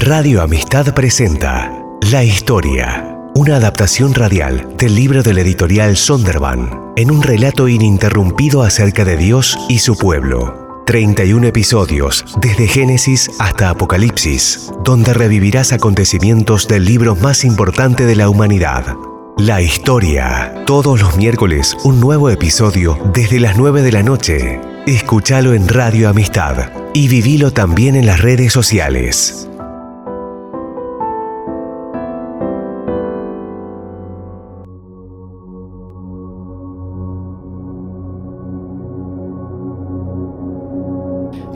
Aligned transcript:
Radio 0.00 0.40
Amistad 0.40 0.94
presenta 0.94 1.70
La 2.10 2.24
Historia, 2.24 3.18
una 3.34 3.56
adaptación 3.56 4.14
radial 4.14 4.74
del 4.78 4.94
libro 4.94 5.22
del 5.22 5.36
editorial 5.36 5.94
Sonderban, 5.94 6.92
en 6.96 7.10
un 7.10 7.22
relato 7.22 7.68
ininterrumpido 7.68 8.62
acerca 8.62 9.04
de 9.04 9.18
Dios 9.18 9.58
y 9.68 9.80
su 9.80 9.98
pueblo. 9.98 10.82
31 10.86 11.48
episodios, 11.48 12.24
desde 12.40 12.66
Génesis 12.66 13.30
hasta 13.38 13.68
Apocalipsis, 13.68 14.72
donde 14.82 15.12
revivirás 15.12 15.74
acontecimientos 15.74 16.66
del 16.66 16.86
libro 16.86 17.14
más 17.14 17.44
importante 17.44 18.06
de 18.06 18.16
la 18.16 18.30
humanidad. 18.30 18.96
La 19.36 19.60
historia. 19.60 20.64
Todos 20.64 20.98
los 20.98 21.18
miércoles 21.18 21.76
un 21.84 22.00
nuevo 22.00 22.30
episodio 22.30 22.98
desde 23.12 23.38
las 23.38 23.58
9 23.58 23.82
de 23.82 23.92
la 23.92 24.02
noche. 24.02 24.60
Escúchalo 24.86 25.52
en 25.52 25.68
Radio 25.68 26.08
Amistad 26.08 26.70
y 26.94 27.08
vivilo 27.08 27.52
también 27.52 27.96
en 27.96 28.06
las 28.06 28.22
redes 28.22 28.50
sociales. 28.54 29.49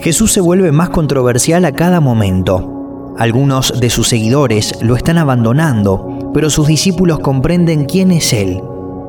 Jesús 0.04 0.34
se 0.34 0.42
vuelve 0.42 0.70
más 0.70 0.90
controversial 0.90 1.64
a 1.64 1.72
cada 1.72 1.98
momento. 1.98 3.14
Algunos 3.16 3.80
de 3.80 3.88
sus 3.88 4.06
seguidores 4.06 4.82
lo 4.82 4.96
están 4.96 5.16
abandonando, 5.16 6.30
pero 6.34 6.50
sus 6.50 6.66
discípulos 6.66 7.20
comprenden 7.20 7.86
quién 7.86 8.10
es 8.10 8.34
Él, 8.34 8.60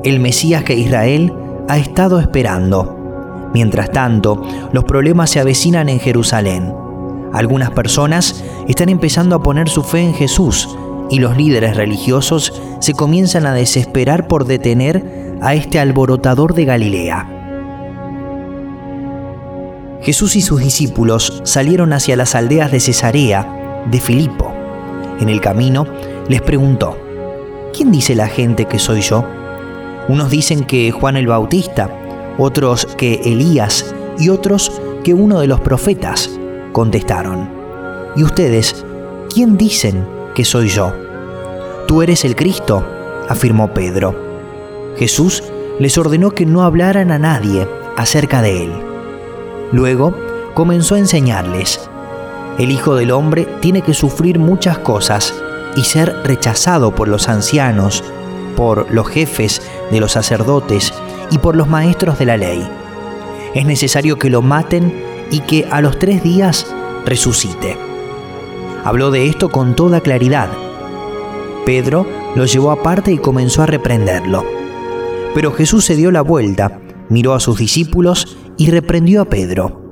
el 0.04 0.20
Mesías 0.20 0.64
que 0.64 0.72
Israel 0.72 1.34
ha 1.68 1.76
estado 1.76 2.18
esperando. 2.18 3.50
Mientras 3.52 3.90
tanto, 3.90 4.40
los 4.72 4.84
problemas 4.84 5.28
se 5.28 5.38
avecinan 5.38 5.90
en 5.90 6.00
Jerusalén. 6.00 6.72
Algunas 7.34 7.72
personas 7.72 8.42
están 8.66 8.88
empezando 8.88 9.36
a 9.36 9.42
poner 9.42 9.68
su 9.68 9.82
fe 9.82 10.00
en 10.00 10.14
Jesús 10.14 10.78
y 11.10 11.18
los 11.18 11.36
líderes 11.36 11.76
religiosos 11.76 12.58
se 12.80 12.94
comienzan 12.94 13.44
a 13.44 13.52
desesperar 13.52 14.28
por 14.28 14.46
detener 14.46 15.36
a 15.42 15.52
este 15.54 15.78
alborotador 15.78 16.54
de 16.54 16.64
Galilea. 16.64 17.35
Jesús 20.06 20.36
y 20.36 20.40
sus 20.40 20.60
discípulos 20.60 21.42
salieron 21.42 21.92
hacia 21.92 22.14
las 22.14 22.36
aldeas 22.36 22.70
de 22.70 22.78
Cesarea, 22.78 23.82
de 23.90 23.98
Filipo. 23.98 24.54
En 25.18 25.28
el 25.28 25.40
camino 25.40 25.84
les 26.28 26.40
preguntó, 26.42 26.96
¿quién 27.74 27.90
dice 27.90 28.14
la 28.14 28.28
gente 28.28 28.66
que 28.66 28.78
soy 28.78 29.00
yo? 29.00 29.24
Unos 30.06 30.30
dicen 30.30 30.62
que 30.62 30.92
Juan 30.92 31.16
el 31.16 31.26
Bautista, 31.26 31.90
otros 32.38 32.86
que 32.96 33.14
Elías 33.24 33.96
y 34.16 34.28
otros 34.28 34.80
que 35.02 35.12
uno 35.12 35.40
de 35.40 35.48
los 35.48 35.58
profetas, 35.58 36.30
contestaron. 36.70 37.50
¿Y 38.14 38.22
ustedes, 38.22 38.84
quién 39.34 39.56
dicen 39.56 40.06
que 40.36 40.44
soy 40.44 40.68
yo? 40.68 40.94
Tú 41.88 42.02
eres 42.02 42.24
el 42.24 42.36
Cristo, 42.36 42.86
afirmó 43.28 43.74
Pedro. 43.74 44.14
Jesús 44.98 45.42
les 45.80 45.98
ordenó 45.98 46.30
que 46.30 46.46
no 46.46 46.62
hablaran 46.62 47.10
a 47.10 47.18
nadie 47.18 47.66
acerca 47.96 48.40
de 48.40 48.62
él. 48.66 48.95
Luego 49.72 50.14
comenzó 50.54 50.94
a 50.94 50.98
enseñarles, 50.98 51.88
el 52.58 52.70
Hijo 52.70 52.94
del 52.94 53.10
Hombre 53.10 53.46
tiene 53.60 53.82
que 53.82 53.92
sufrir 53.92 54.38
muchas 54.38 54.78
cosas 54.78 55.34
y 55.76 55.82
ser 55.82 56.16
rechazado 56.24 56.94
por 56.94 57.06
los 57.06 57.28
ancianos, 57.28 58.02
por 58.56 58.90
los 58.90 59.06
jefes 59.08 59.60
de 59.90 60.00
los 60.00 60.12
sacerdotes 60.12 60.94
y 61.30 61.36
por 61.36 61.54
los 61.54 61.68
maestros 61.68 62.18
de 62.18 62.24
la 62.24 62.38
ley. 62.38 62.66
Es 63.54 63.66
necesario 63.66 64.18
que 64.18 64.30
lo 64.30 64.40
maten 64.40 65.04
y 65.30 65.40
que 65.40 65.68
a 65.70 65.82
los 65.82 65.98
tres 65.98 66.22
días 66.22 66.66
resucite. 67.04 67.76
Habló 68.84 69.10
de 69.10 69.26
esto 69.26 69.50
con 69.50 69.76
toda 69.76 70.00
claridad. 70.00 70.48
Pedro 71.66 72.06
lo 72.36 72.46
llevó 72.46 72.70
aparte 72.70 73.12
y 73.12 73.18
comenzó 73.18 73.62
a 73.62 73.66
reprenderlo. 73.66 74.46
Pero 75.34 75.52
Jesús 75.52 75.84
se 75.84 75.94
dio 75.94 76.10
la 76.10 76.22
vuelta, 76.22 76.78
miró 77.08 77.34
a 77.34 77.40
sus 77.40 77.58
discípulos 77.58 78.36
y 78.56 78.70
reprendió 78.70 79.22
a 79.22 79.24
Pedro. 79.26 79.82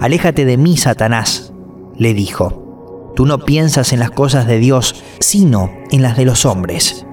Aléjate 0.00 0.44
de 0.44 0.56
mí, 0.56 0.76
Satanás, 0.76 1.52
le 1.96 2.14
dijo. 2.14 3.12
Tú 3.14 3.26
no 3.26 3.38
piensas 3.38 3.92
en 3.92 4.00
las 4.00 4.10
cosas 4.10 4.46
de 4.46 4.58
Dios, 4.58 5.02
sino 5.20 5.70
en 5.90 6.02
las 6.02 6.16
de 6.16 6.24
los 6.24 6.44
hombres. 6.44 7.06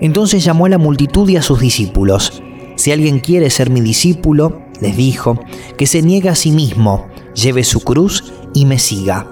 Entonces 0.00 0.42
llamó 0.42 0.66
a 0.66 0.70
la 0.70 0.78
multitud 0.78 1.28
y 1.28 1.36
a 1.36 1.42
sus 1.42 1.60
discípulos. 1.60 2.42
Si 2.76 2.90
alguien 2.90 3.20
quiere 3.20 3.50
ser 3.50 3.70
mi 3.70 3.80
discípulo, 3.80 4.62
les 4.80 4.96
dijo, 4.96 5.38
que 5.76 5.86
se 5.86 6.02
niegue 6.02 6.28
a 6.28 6.34
sí 6.34 6.50
mismo, 6.50 7.06
lleve 7.34 7.62
su 7.62 7.80
cruz 7.80 8.32
y 8.54 8.64
me 8.64 8.78
siga. 8.78 9.28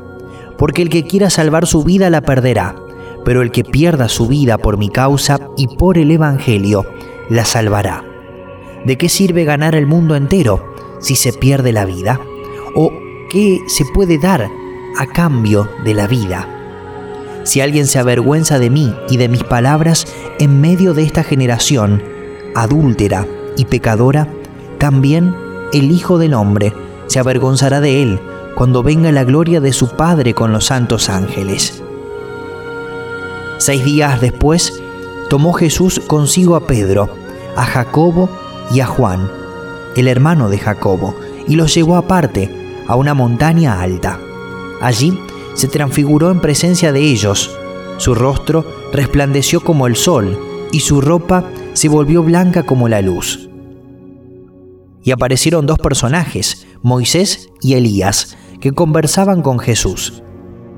Porque 0.59 0.83
el 0.83 0.91
que 0.91 1.05
quiera 1.05 1.31
salvar 1.31 1.67
su 1.67 1.83
vida 1.83 2.11
la 2.11 2.21
perderá, 2.21 2.77
pero 3.25 3.43
el 3.43 3.51
que 3.51 3.65
pierda 3.65 4.09
su 4.09 4.29
vida 4.29 4.59
por 4.59 4.77
mi 4.77 4.91
causa 4.91 5.41
y 5.57 5.67
por 5.77 5.99
el 5.99 6.11
Evangelio, 6.11 6.87
la 7.29 7.45
salvará. 7.45 8.12
¿De 8.85 8.99
qué 8.99 9.09
sirve 9.09 9.45
ganar 9.45 9.75
el 9.75 9.87
mundo 9.87 10.17
entero 10.17 10.75
si 10.99 11.15
se 11.15 11.33
pierde 11.33 11.73
la 11.73 11.85
vida? 11.85 12.21
¿O 12.75 12.93
qué 13.31 13.61
se 13.69 13.85
puede 13.85 14.19
dar 14.19 14.51
a 14.99 15.07
cambio 15.07 15.69
de 15.85 15.95
la 15.95 16.09
vida? 16.09 16.49
Si 17.45 17.61
alguien 17.61 17.87
se 17.87 18.01
avergüenza 18.01 18.59
de 18.59 18.71
mí 18.71 18.93
y 19.09 19.19
de 19.19 19.29
mis 19.29 19.45
palabras 19.45 20.07
en 20.39 20.61
medio 20.61 20.95
de 20.95 21.05
esta 21.05 21.23
generación 21.23 22.03
adúltera 22.55 23.27
y 23.57 23.67
pecadora, 23.67 24.29
también 24.79 25.35
el 25.73 25.91
Hijo 25.93 26.19
del 26.19 26.35
Hombre 26.35 26.73
se 27.07 27.21
avergonzará 27.21 27.81
de 27.81 28.03
él 28.03 28.21
cuando 28.57 28.83
venga 28.83 29.13
la 29.13 29.25
gloria 29.25 29.61
de 29.61 29.73
su 29.73 29.91
Padre 29.97 30.35
con 30.35 30.53
los 30.53 30.67
santos 30.67 31.09
ángeles. 31.09 31.83
Seis 33.59 33.85
días 33.85 34.21
después, 34.21 34.83
tomó 35.31 35.53
Jesús 35.53 36.01
consigo 36.01 36.57
a 36.57 36.67
Pedro, 36.67 37.09
a 37.57 37.65
Jacobo 37.65 38.29
y 38.73 38.81
a 38.81 38.87
Juan, 38.87 39.31
el 39.97 40.09
hermano 40.09 40.49
de 40.49 40.59
Jacobo, 40.59 41.15
y 41.47 41.57
los 41.57 41.75
llevó 41.75 41.97
aparte 41.97 42.51
a 42.87 42.97
una 42.97 43.15
montaña 43.15 43.81
alta. 43.81 44.19
Allí 44.81 45.19
se 45.55 45.69
transfiguró 45.69 46.31
en 46.31 46.41
presencia 46.41 46.93
de 46.93 47.01
ellos. 47.01 47.57
Su 47.99 48.15
rostro 48.15 48.65
resplandeció 48.93 49.61
como 49.61 49.87
el 49.87 49.97
sol 49.97 50.39
y 50.73 50.81
su 50.81 51.01
ropa 51.01 51.45
se 51.75 51.89
volvió 51.89 52.23
blanca 52.23 52.63
como 52.63 52.89
la 52.89 53.03
luz. 53.03 53.49
Y 55.05 55.11
aparecieron 55.11 55.67
dos 55.67 55.79
personajes, 55.79 56.67
Moisés 56.83 57.51
y 57.61 57.75
Elías, 57.75 58.37
que 58.61 58.73
conversaban 58.73 59.43
con 59.43 59.59
Jesús. 59.59 60.23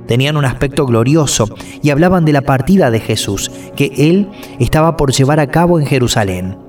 Tenían 0.06 0.36
un 0.36 0.44
aspecto 0.44 0.86
glorioso 0.86 1.48
y 1.82 1.90
hablaban 1.90 2.24
de 2.24 2.32
la 2.32 2.42
partida 2.42 2.90
de 2.90 3.00
Jesús, 3.00 3.50
que 3.76 3.92
él 3.96 4.30
estaba 4.58 4.96
por 4.96 5.12
llevar 5.12 5.40
a 5.40 5.46
cabo 5.48 5.78
en 5.78 5.86
Jerusalén. 5.86 6.63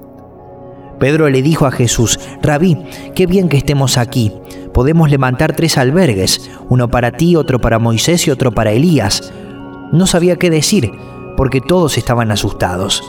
Pedro 1.05 1.29
le 1.29 1.43
dijo 1.43 1.67
a 1.67 1.71
Jesús, 1.71 2.19
Rabí, 2.41 2.79
qué 3.13 3.27
bien 3.27 3.47
que 3.47 3.57
estemos 3.57 3.99
aquí. 3.99 4.31
Podemos 4.73 5.11
levantar 5.11 5.55
tres 5.55 5.77
albergues, 5.77 6.49
uno 6.67 6.89
para 6.89 7.11
ti, 7.11 7.35
otro 7.35 7.61
para 7.61 7.77
Moisés 7.77 8.25
y 8.25 8.31
otro 8.31 8.51
para 8.51 8.71
Elías. 8.71 9.31
No 9.91 10.07
sabía 10.07 10.37
qué 10.37 10.49
decir, 10.49 10.89
porque 11.37 11.61
todos 11.61 11.99
estaban 11.99 12.31
asustados. 12.31 13.03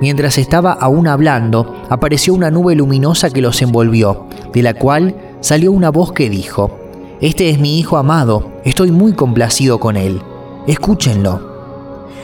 Mientras 0.00 0.38
estaba 0.38 0.72
aún 0.72 1.06
hablando, 1.06 1.84
apareció 1.88 2.34
una 2.34 2.50
nube 2.50 2.74
luminosa 2.74 3.30
que 3.30 3.42
los 3.42 3.62
envolvió, 3.62 4.26
de 4.52 4.64
la 4.64 4.74
cual 4.74 5.14
salió 5.38 5.70
una 5.70 5.90
voz 5.90 6.10
que 6.10 6.28
dijo, 6.28 6.80
Este 7.20 7.48
es 7.48 7.60
mi 7.60 7.78
Hijo 7.78 7.96
amado, 7.96 8.50
estoy 8.64 8.90
muy 8.90 9.12
complacido 9.12 9.78
con 9.78 9.96
él. 9.96 10.20
Escúchenlo. 10.66 11.48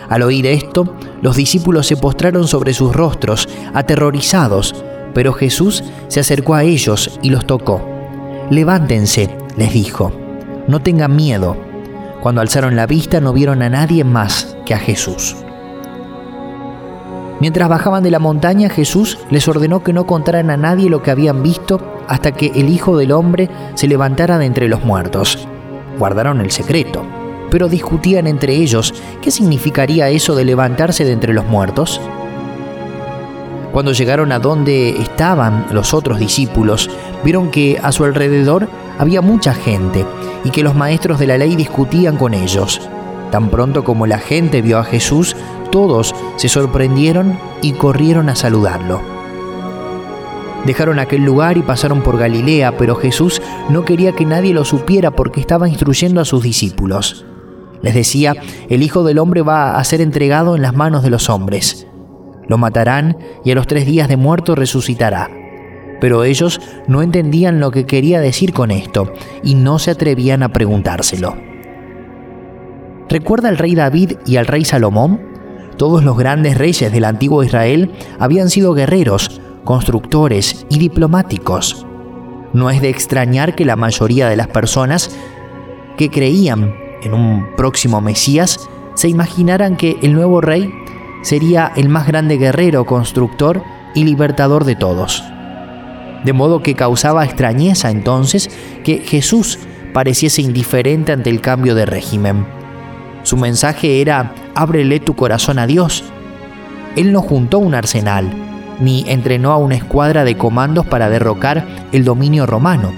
Al 0.08 0.22
oír 0.22 0.46
esto, 0.46 0.92
los 1.22 1.36
discípulos 1.36 1.86
se 1.86 1.96
postraron 1.96 2.48
sobre 2.48 2.74
sus 2.74 2.92
rostros, 2.92 3.48
aterrorizados, 3.72 4.74
pero 5.16 5.32
Jesús 5.32 5.82
se 6.08 6.20
acercó 6.20 6.56
a 6.56 6.62
ellos 6.62 7.18
y 7.22 7.30
los 7.30 7.46
tocó. 7.46 7.80
Levántense, 8.50 9.34
les 9.56 9.72
dijo, 9.72 10.12
no 10.68 10.80
tengan 10.80 11.16
miedo. 11.16 11.56
Cuando 12.20 12.42
alzaron 12.42 12.76
la 12.76 12.84
vista 12.84 13.18
no 13.18 13.32
vieron 13.32 13.62
a 13.62 13.70
nadie 13.70 14.04
más 14.04 14.58
que 14.66 14.74
a 14.74 14.78
Jesús. 14.78 15.34
Mientras 17.40 17.66
bajaban 17.66 18.02
de 18.02 18.10
la 18.10 18.18
montaña, 18.18 18.68
Jesús 18.68 19.18
les 19.30 19.48
ordenó 19.48 19.82
que 19.82 19.94
no 19.94 20.06
contaran 20.06 20.50
a 20.50 20.58
nadie 20.58 20.90
lo 20.90 21.02
que 21.02 21.12
habían 21.12 21.42
visto 21.42 21.80
hasta 22.08 22.32
que 22.32 22.52
el 22.54 22.68
Hijo 22.68 22.98
del 22.98 23.12
Hombre 23.12 23.48
se 23.74 23.88
levantara 23.88 24.36
de 24.36 24.44
entre 24.44 24.68
los 24.68 24.84
muertos. 24.84 25.48
Guardaron 25.98 26.42
el 26.42 26.50
secreto 26.50 27.06
pero 27.48 27.68
discutían 27.68 28.26
entre 28.26 28.56
ellos 28.56 28.92
qué 29.22 29.30
significaría 29.30 30.10
eso 30.10 30.34
de 30.34 30.44
levantarse 30.44 31.04
de 31.04 31.12
entre 31.12 31.32
los 31.32 31.46
muertos. 31.46 32.00
Cuando 33.72 33.92
llegaron 33.92 34.32
a 34.32 34.38
donde 34.38 34.90
estaban 35.00 35.66
los 35.70 35.92
otros 35.92 36.18
discípulos, 36.18 36.90
vieron 37.24 37.50
que 37.50 37.78
a 37.82 37.92
su 37.92 38.04
alrededor 38.04 38.68
había 38.98 39.20
mucha 39.20 39.54
gente 39.54 40.04
y 40.44 40.50
que 40.50 40.62
los 40.62 40.74
maestros 40.74 41.18
de 41.18 41.26
la 41.26 41.38
ley 41.38 41.56
discutían 41.56 42.16
con 42.16 42.34
ellos. 42.34 42.80
Tan 43.30 43.50
pronto 43.50 43.84
como 43.84 44.06
la 44.06 44.18
gente 44.18 44.62
vio 44.62 44.78
a 44.78 44.84
Jesús, 44.84 45.36
todos 45.70 46.14
se 46.36 46.48
sorprendieron 46.48 47.38
y 47.60 47.72
corrieron 47.72 48.28
a 48.28 48.36
saludarlo. 48.36 49.00
Dejaron 50.64 50.98
aquel 50.98 51.24
lugar 51.24 51.58
y 51.58 51.62
pasaron 51.62 52.02
por 52.02 52.18
Galilea, 52.18 52.76
pero 52.76 52.96
Jesús 52.96 53.40
no 53.68 53.84
quería 53.84 54.12
que 54.12 54.24
nadie 54.24 54.52
lo 54.52 54.64
supiera 54.64 55.10
porque 55.10 55.40
estaba 55.40 55.68
instruyendo 55.68 56.20
a 56.20 56.24
sus 56.24 56.42
discípulos. 56.42 57.24
Les 57.82 57.94
decía, 57.94 58.34
el 58.68 58.82
Hijo 58.82 59.04
del 59.04 59.18
Hombre 59.18 59.42
va 59.42 59.76
a 59.76 59.84
ser 59.84 60.00
entregado 60.00 60.56
en 60.56 60.62
las 60.62 60.74
manos 60.74 61.02
de 61.04 61.10
los 61.10 61.28
hombres. 61.30 61.86
Lo 62.48 62.58
matarán 62.58 63.16
y 63.44 63.50
a 63.50 63.54
los 63.54 63.66
tres 63.66 63.86
días 63.86 64.08
de 64.08 64.16
muerto 64.16 64.54
resucitará. 64.54 65.30
Pero 66.00 66.24
ellos 66.24 66.60
no 66.86 67.02
entendían 67.02 67.60
lo 67.60 67.70
que 67.70 67.86
quería 67.86 68.20
decir 68.20 68.52
con 68.52 68.70
esto 68.70 69.12
y 69.42 69.54
no 69.54 69.78
se 69.78 69.92
atrevían 69.92 70.42
a 70.42 70.50
preguntárselo. 70.50 71.36
¿Recuerda 73.08 73.48
al 73.48 73.58
rey 73.58 73.74
David 73.74 74.14
y 74.26 74.36
al 74.36 74.46
rey 74.46 74.64
Salomón? 74.64 75.20
Todos 75.76 76.04
los 76.04 76.16
grandes 76.16 76.58
reyes 76.58 76.90
del 76.92 77.04
antiguo 77.04 77.44
Israel 77.44 77.92
habían 78.18 78.50
sido 78.50 78.74
guerreros, 78.74 79.40
constructores 79.64 80.66
y 80.70 80.78
diplomáticos. 80.78 81.86
No 82.52 82.70
es 82.70 82.80
de 82.80 82.88
extrañar 82.88 83.54
que 83.54 83.64
la 83.64 83.76
mayoría 83.76 84.28
de 84.28 84.36
las 84.36 84.48
personas 84.48 85.14
que 85.96 86.10
creían 86.10 86.74
en 87.02 87.14
un 87.14 87.46
próximo 87.56 88.00
Mesías 88.00 88.68
se 88.94 89.08
imaginaran 89.08 89.76
que 89.76 89.98
el 90.02 90.14
nuevo 90.14 90.40
rey 90.40 90.72
sería 91.26 91.72
el 91.74 91.88
más 91.88 92.06
grande 92.06 92.36
guerrero, 92.36 92.84
constructor 92.84 93.64
y 93.96 94.04
libertador 94.04 94.64
de 94.64 94.76
todos. 94.76 95.24
De 96.24 96.32
modo 96.32 96.62
que 96.62 96.76
causaba 96.76 97.24
extrañeza 97.24 97.90
entonces 97.90 98.48
que 98.84 98.98
Jesús 98.98 99.58
pareciese 99.92 100.40
indiferente 100.40 101.10
ante 101.10 101.30
el 101.30 101.40
cambio 101.40 101.74
de 101.74 101.84
régimen. 101.84 102.46
Su 103.24 103.36
mensaje 103.36 104.00
era, 104.00 104.34
ábrele 104.54 105.00
tu 105.00 105.16
corazón 105.16 105.58
a 105.58 105.66
Dios. 105.66 106.04
Él 106.94 107.12
no 107.12 107.22
juntó 107.22 107.58
un 107.58 107.74
arsenal, 107.74 108.30
ni 108.78 109.04
entrenó 109.08 109.50
a 109.50 109.56
una 109.56 109.74
escuadra 109.74 110.22
de 110.22 110.36
comandos 110.36 110.86
para 110.86 111.10
derrocar 111.10 111.66
el 111.90 112.04
dominio 112.04 112.46
romano. 112.46 112.92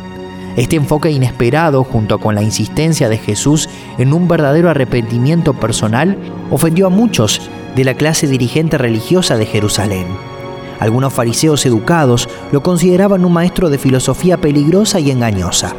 Este 0.59 0.77
enfoque 0.77 1.11
inesperado, 1.11 1.83
junto 1.83 2.19
con 2.19 2.35
la 2.35 2.43
insistencia 2.43 3.09
de 3.09 3.17
Jesús 3.17 3.71
en 3.97 4.13
un 4.13 4.29
verdadero 4.29 4.69
arrepentimiento 4.69 5.55
personal, 5.55 6.19
ofendió 6.51 6.89
a 6.89 6.91
muchos 6.91 7.41
de 7.75 7.85
la 7.85 7.95
clase 7.95 8.27
dirigente 8.27 8.79
religiosa 8.79 9.37
de 9.37 9.47
Jerusalén. 9.47 10.07
Algunos 10.81 11.13
fariseos 11.13 11.67
educados 11.67 12.29
lo 12.53 12.63
consideraban 12.63 13.25
un 13.25 13.33
maestro 13.33 13.71
de 13.71 13.79
filosofía 13.79 14.39
peligrosa 14.39 15.01
y 15.01 15.11
engañosa. 15.11 15.75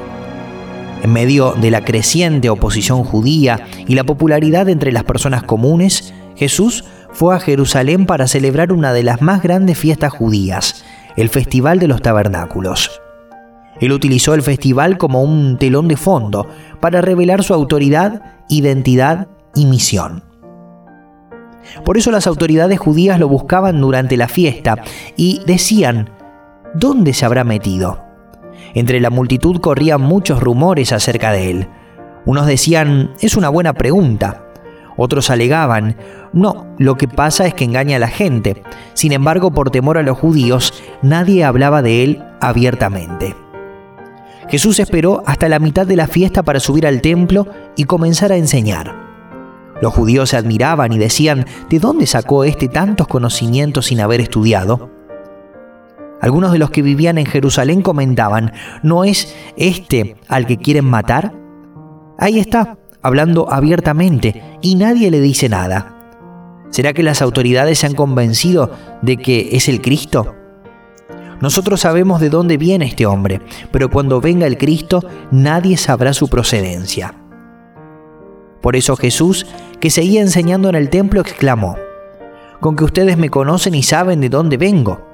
En 1.02 1.14
medio 1.14 1.54
de 1.54 1.72
la 1.72 1.86
creciente 1.86 2.50
oposición 2.50 3.04
judía 3.04 3.66
y 3.88 3.96
la 3.96 4.04
popularidad 4.04 4.68
entre 4.68 4.92
las 4.92 5.06
personas 5.06 5.44
comunes, 5.44 6.14
Jesús 6.36 6.84
fue 7.12 7.36
a 7.36 7.40
Jerusalén 7.40 8.06
para 8.06 8.28
celebrar 8.28 8.74
una 8.74 8.92
de 8.92 9.04
las 9.04 9.22
más 9.22 9.42
grandes 9.42 9.78
fiestas 9.78 10.12
judías, 10.12 10.84
el 11.16 11.30
Festival 11.30 11.80
de 11.80 11.88
los 11.88 12.02
Tabernáculos. 12.02 13.02
Él 13.80 13.94
utilizó 13.94 14.34
el 14.34 14.42
festival 14.42 14.98
como 14.98 15.24
un 15.24 15.58
telón 15.58 15.88
de 15.88 15.96
fondo 15.96 16.48
para 16.82 17.02
revelar 17.02 17.44
su 17.44 17.54
autoridad, 17.54 18.22
identidad 18.50 19.28
y 19.56 19.66
misión. 19.66 20.29
Por 21.86 21.98
eso 21.98 22.12
las 22.12 22.28
autoridades 22.28 22.80
judías 22.80 23.20
lo 23.20 23.28
buscaban 23.28 23.80
durante 23.80 24.18
la 24.18 24.28
fiesta 24.28 24.84
y 25.16 25.42
decían, 25.46 26.10
¿dónde 26.74 27.14
se 27.14 27.26
habrá 27.26 27.44
metido? 27.44 28.00
Entre 28.74 29.00
la 29.00 29.10
multitud 29.10 29.60
corrían 29.60 30.02
muchos 30.02 30.42
rumores 30.42 30.92
acerca 30.92 31.32
de 31.32 31.52
él. 31.52 31.68
Unos 32.26 32.46
decían, 32.46 33.12
es 33.22 33.36
una 33.36 33.50
buena 33.50 33.74
pregunta. 33.74 34.44
Otros 34.98 35.30
alegaban, 35.30 35.96
no, 36.34 36.68
lo 36.78 36.96
que 36.96 37.08
pasa 37.08 37.48
es 37.48 37.54
que 37.54 37.64
engaña 37.64 37.96
a 37.96 38.00
la 38.00 38.10
gente. 38.10 38.62
Sin 38.94 39.14
embargo, 39.14 39.52
por 39.52 39.72
temor 39.72 39.98
a 39.98 40.04
los 40.04 40.18
judíos, 40.18 40.74
nadie 41.02 41.46
hablaba 41.46 41.82
de 41.82 42.04
él 42.04 42.24
abiertamente. 42.42 43.36
Jesús 44.50 44.80
esperó 44.80 45.24
hasta 45.26 45.48
la 45.48 45.60
mitad 45.60 45.88
de 45.88 45.96
la 45.96 46.08
fiesta 46.08 46.44
para 46.44 46.60
subir 46.60 46.86
al 46.86 47.02
templo 47.02 47.48
y 47.78 47.86
comenzar 47.86 48.32
a 48.32 48.38
enseñar. 48.38 49.09
Los 49.82 49.94
judíos 49.94 50.30
se 50.30 50.38
admiraban 50.38 50.92
y 50.92 50.98
decían, 50.98 51.46
¿de 51.70 51.80
dónde 51.80 52.06
sacó 52.06 52.44
este 52.44 52.68
tantos 52.68 53.08
conocimientos 53.08 53.88
sin 53.88 54.02
haber 54.02 54.22
estudiado? 54.22 54.90
Algunos 56.22 56.52
de 56.52 56.60
los 56.60 56.70
que 56.70 56.82
vivían 56.82 57.18
en 57.18 57.26
Jerusalén 57.26 57.82
comentaban, 57.82 58.52
¿no 58.84 59.06
es 59.06 59.36
este 59.56 60.18
al 60.28 60.46
que 60.46 60.58
quieren 60.58 60.86
matar? 60.86 61.34
Ahí 62.18 62.40
está, 62.40 62.78
hablando 63.02 63.52
abiertamente, 63.52 64.44
y 64.62 64.76
nadie 64.76 65.12
le 65.12 65.22
dice 65.22 65.48
nada. 65.48 65.96
¿Será 66.72 66.94
que 66.94 67.04
las 67.04 67.22
autoridades 67.22 67.80
se 67.80 67.88
han 67.88 67.96
convencido 67.96 68.72
de 69.02 69.18
que 69.18 69.50
es 69.54 69.70
el 69.70 69.82
Cristo? 69.82 70.36
Nosotros 71.42 71.80
sabemos 71.80 72.20
de 72.20 72.30
dónde 72.30 72.58
viene 72.58 72.86
este 72.86 73.06
hombre, 73.06 73.40
pero 73.72 73.90
cuando 73.90 74.20
venga 74.20 74.46
el 74.46 74.58
Cristo 74.58 75.02
nadie 75.32 75.78
sabrá 75.78 76.12
su 76.12 76.28
procedencia. 76.28 77.14
Por 78.62 78.76
eso 78.76 78.96
Jesús, 78.96 79.46
que 79.80 79.90
seguía 79.90 80.22
enseñando 80.22 80.70
en 80.70 80.76
el 80.76 80.90
templo, 80.90 81.22
exclamó, 81.22 81.78
Con 82.60 82.76
que 82.76 82.84
ustedes 82.84 83.18
me 83.18 83.30
conocen 83.30 83.76
y 83.76 83.84
saben 83.84 84.22
de 84.22 84.30
dónde 84.30 84.58
vengo 84.58 85.10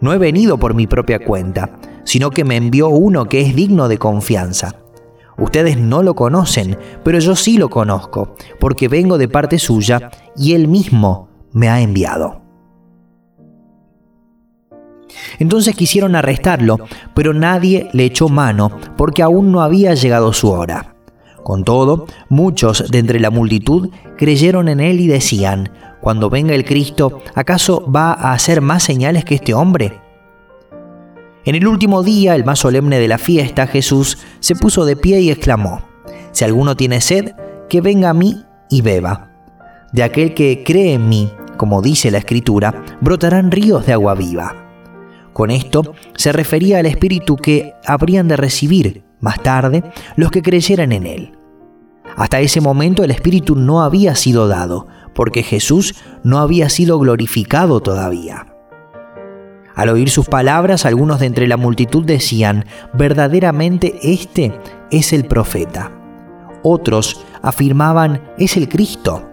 no 0.00 0.12
he 0.12 0.18
venido 0.18 0.58
por 0.58 0.74
mi 0.74 0.86
propia 0.86 1.18
cuenta, 1.18 1.70
sino 2.04 2.30
que 2.30 2.44
me 2.44 2.56
envió 2.56 2.88
uno 2.88 3.28
que 3.28 3.40
es 3.40 3.54
digno 3.54 3.88
de 3.88 3.98
confianza. 3.98 4.76
Ustedes 5.36 5.78
no 5.78 6.02
lo 6.02 6.14
conocen, 6.14 6.78
pero 7.04 7.18
yo 7.18 7.36
sí 7.36 7.58
lo 7.58 7.68
conozco, 7.68 8.34
porque 8.58 8.88
vengo 8.88 9.18
de 9.18 9.28
parte 9.28 9.58
suya 9.58 10.10
y 10.36 10.54
él 10.54 10.68
mismo 10.68 11.28
me 11.52 11.68
ha 11.68 11.80
enviado. 11.80 12.42
Entonces 15.38 15.74
quisieron 15.74 16.16
arrestarlo, 16.16 16.78
pero 17.14 17.32
nadie 17.34 17.88
le 17.92 18.04
echó 18.04 18.28
mano, 18.28 18.70
porque 18.96 19.22
aún 19.22 19.52
no 19.52 19.62
había 19.62 19.94
llegado 19.94 20.32
su 20.32 20.50
hora. 20.50 20.97
Con 21.42 21.64
todo, 21.64 22.06
muchos 22.28 22.90
de 22.90 22.98
entre 22.98 23.20
la 23.20 23.30
multitud 23.30 23.90
creyeron 24.16 24.68
en 24.68 24.80
él 24.80 25.00
y 25.00 25.06
decían, 25.06 25.70
cuando 26.00 26.30
venga 26.30 26.54
el 26.54 26.64
Cristo, 26.64 27.22
¿acaso 27.34 27.90
va 27.90 28.12
a 28.12 28.32
hacer 28.32 28.60
más 28.60 28.82
señales 28.82 29.24
que 29.24 29.36
este 29.36 29.54
hombre? 29.54 30.00
En 31.44 31.54
el 31.54 31.66
último 31.66 32.02
día, 32.02 32.34
el 32.34 32.44
más 32.44 32.58
solemne 32.60 32.98
de 32.98 33.08
la 33.08 33.18
fiesta, 33.18 33.66
Jesús 33.66 34.18
se 34.40 34.54
puso 34.54 34.84
de 34.84 34.96
pie 34.96 35.20
y 35.20 35.30
exclamó, 35.30 35.82
Si 36.32 36.44
alguno 36.44 36.76
tiene 36.76 37.00
sed, 37.00 37.32
que 37.68 37.80
venga 37.80 38.10
a 38.10 38.14
mí 38.14 38.44
y 38.68 38.82
beba. 38.82 39.30
De 39.92 40.02
aquel 40.02 40.34
que 40.34 40.62
cree 40.64 40.94
en 40.94 41.08
mí, 41.08 41.32
como 41.56 41.80
dice 41.80 42.10
la 42.10 42.18
Escritura, 42.18 42.84
brotarán 43.00 43.50
ríos 43.50 43.86
de 43.86 43.94
agua 43.94 44.14
viva. 44.14 44.54
Con 45.32 45.50
esto 45.50 45.94
se 46.16 46.32
refería 46.32 46.78
al 46.78 46.86
Espíritu 46.86 47.36
que 47.36 47.74
habrían 47.86 48.28
de 48.28 48.36
recibir 48.36 49.07
más 49.20 49.42
tarde 49.42 49.82
los 50.16 50.30
que 50.30 50.42
creyeran 50.42 50.92
en 50.92 51.06
Él. 51.06 51.38
Hasta 52.16 52.40
ese 52.40 52.60
momento 52.60 53.04
el 53.04 53.10
Espíritu 53.10 53.54
no 53.54 53.82
había 53.82 54.14
sido 54.16 54.48
dado, 54.48 54.88
porque 55.14 55.42
Jesús 55.42 55.94
no 56.22 56.38
había 56.38 56.68
sido 56.68 56.98
glorificado 56.98 57.80
todavía. 57.80 58.46
Al 59.74 59.90
oír 59.90 60.10
sus 60.10 60.26
palabras, 60.26 60.84
algunos 60.86 61.20
de 61.20 61.26
entre 61.26 61.46
la 61.46 61.56
multitud 61.56 62.04
decían, 62.04 62.64
verdaderamente 62.94 63.98
este 64.02 64.58
es 64.90 65.12
el 65.12 65.24
profeta. 65.26 65.92
Otros 66.64 67.24
afirmaban, 67.42 68.20
es 68.38 68.56
el 68.56 68.68
Cristo. 68.68 69.28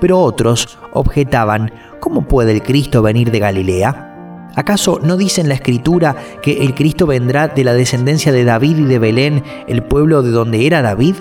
Pero 0.00 0.20
otros 0.20 0.78
objetaban, 0.92 1.72
¿cómo 2.00 2.28
puede 2.28 2.52
el 2.52 2.62
Cristo 2.62 3.00
venir 3.00 3.30
de 3.30 3.38
Galilea? 3.38 4.07
¿Acaso 4.58 4.98
no 5.00 5.16
dice 5.16 5.40
en 5.40 5.48
la 5.48 5.54
escritura 5.54 6.16
que 6.42 6.64
el 6.64 6.74
Cristo 6.74 7.06
vendrá 7.06 7.46
de 7.46 7.62
la 7.62 7.74
descendencia 7.74 8.32
de 8.32 8.42
David 8.42 8.78
y 8.78 8.84
de 8.86 8.98
Belén, 8.98 9.44
el 9.68 9.84
pueblo 9.84 10.20
de 10.20 10.32
donde 10.32 10.66
era 10.66 10.82
David? 10.82 11.14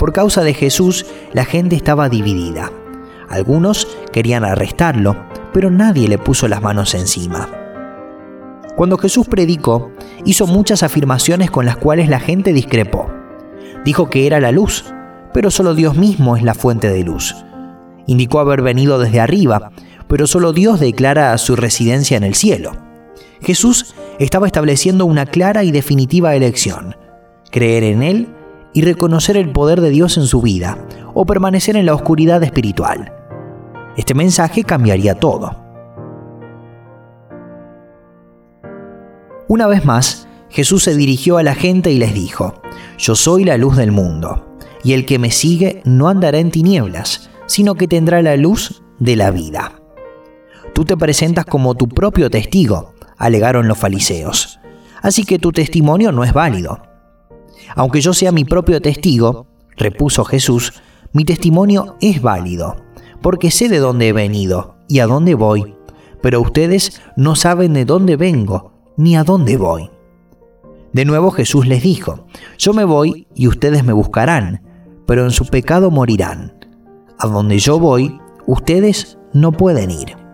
Por 0.00 0.12
causa 0.12 0.42
de 0.42 0.52
Jesús, 0.52 1.06
la 1.32 1.44
gente 1.44 1.76
estaba 1.76 2.08
dividida. 2.08 2.72
Algunos 3.28 3.86
querían 4.10 4.44
arrestarlo, 4.44 5.14
pero 5.52 5.70
nadie 5.70 6.08
le 6.08 6.18
puso 6.18 6.48
las 6.48 6.60
manos 6.60 6.96
encima. 6.96 7.48
Cuando 8.74 8.98
Jesús 8.98 9.28
predicó, 9.28 9.92
hizo 10.24 10.48
muchas 10.48 10.82
afirmaciones 10.82 11.52
con 11.52 11.66
las 11.66 11.76
cuales 11.76 12.08
la 12.08 12.18
gente 12.18 12.52
discrepó. 12.52 13.08
Dijo 13.84 14.10
que 14.10 14.26
era 14.26 14.40
la 14.40 14.50
luz, 14.50 14.92
pero 15.32 15.52
solo 15.52 15.72
Dios 15.76 15.96
mismo 15.96 16.36
es 16.36 16.42
la 16.42 16.54
fuente 16.54 16.90
de 16.90 17.04
luz. 17.04 17.36
Indicó 18.08 18.40
haber 18.40 18.62
venido 18.62 18.98
desde 18.98 19.20
arriba, 19.20 19.70
pero 20.08 20.26
solo 20.26 20.52
Dios 20.52 20.80
declara 20.80 21.36
su 21.38 21.54
residencia 21.54 22.16
en 22.16 22.24
el 22.24 22.34
cielo. 22.34 22.72
Jesús 23.40 23.94
estaba 24.18 24.46
estableciendo 24.46 25.06
una 25.06 25.26
clara 25.26 25.62
y 25.62 25.70
definitiva 25.70 26.34
elección, 26.34 26.96
creer 27.50 27.84
en 27.84 28.02
Él 28.02 28.28
y 28.72 28.82
reconocer 28.82 29.36
el 29.36 29.50
poder 29.52 29.80
de 29.80 29.90
Dios 29.90 30.16
en 30.16 30.26
su 30.26 30.42
vida 30.42 30.78
o 31.14 31.24
permanecer 31.24 31.76
en 31.76 31.86
la 31.86 31.94
oscuridad 31.94 32.42
espiritual. 32.42 33.12
Este 33.96 34.14
mensaje 34.14 34.64
cambiaría 34.64 35.14
todo. 35.14 35.56
Una 39.48 39.66
vez 39.66 39.84
más, 39.84 40.28
Jesús 40.50 40.84
se 40.84 40.94
dirigió 40.94 41.38
a 41.38 41.42
la 41.42 41.54
gente 41.54 41.90
y 41.90 41.98
les 41.98 42.14
dijo, 42.14 42.60
Yo 42.98 43.14
soy 43.14 43.44
la 43.44 43.56
luz 43.56 43.76
del 43.76 43.92
mundo, 43.92 44.56
y 44.84 44.92
el 44.92 45.06
que 45.06 45.18
me 45.18 45.30
sigue 45.30 45.82
no 45.84 46.08
andará 46.08 46.38
en 46.38 46.50
tinieblas, 46.50 47.30
sino 47.46 47.74
que 47.74 47.88
tendrá 47.88 48.22
la 48.22 48.36
luz 48.36 48.82
de 48.98 49.16
la 49.16 49.30
vida. 49.30 49.77
Tú 50.78 50.84
te 50.84 50.96
presentas 50.96 51.44
como 51.44 51.74
tu 51.74 51.88
propio 51.88 52.30
testigo, 52.30 52.94
alegaron 53.16 53.66
los 53.66 53.76
fariseos, 53.76 54.60
así 55.02 55.24
que 55.24 55.40
tu 55.40 55.50
testimonio 55.50 56.12
no 56.12 56.22
es 56.22 56.32
válido. 56.32 56.80
Aunque 57.74 58.00
yo 58.00 58.14
sea 58.14 58.30
mi 58.30 58.44
propio 58.44 58.80
testigo, 58.80 59.48
repuso 59.76 60.24
Jesús, 60.24 60.74
mi 61.12 61.24
testimonio 61.24 61.96
es 62.00 62.22
válido, 62.22 62.76
porque 63.22 63.50
sé 63.50 63.68
de 63.68 63.78
dónde 63.78 64.06
he 64.06 64.12
venido 64.12 64.76
y 64.86 65.00
a 65.00 65.08
dónde 65.08 65.34
voy, 65.34 65.74
pero 66.22 66.40
ustedes 66.40 67.02
no 67.16 67.34
saben 67.34 67.72
de 67.72 67.84
dónde 67.84 68.14
vengo 68.14 68.70
ni 68.96 69.16
a 69.16 69.24
dónde 69.24 69.56
voy. 69.56 69.90
De 70.92 71.04
nuevo 71.04 71.32
Jesús 71.32 71.66
les 71.66 71.82
dijo, 71.82 72.28
yo 72.56 72.72
me 72.72 72.84
voy 72.84 73.26
y 73.34 73.48
ustedes 73.48 73.82
me 73.82 73.94
buscarán, 73.94 74.62
pero 75.08 75.24
en 75.24 75.32
su 75.32 75.44
pecado 75.46 75.90
morirán. 75.90 76.56
A 77.18 77.26
donde 77.26 77.58
yo 77.58 77.80
voy, 77.80 78.20
ustedes 78.46 79.18
no 79.32 79.50
pueden 79.50 79.90
ir. 79.90 80.27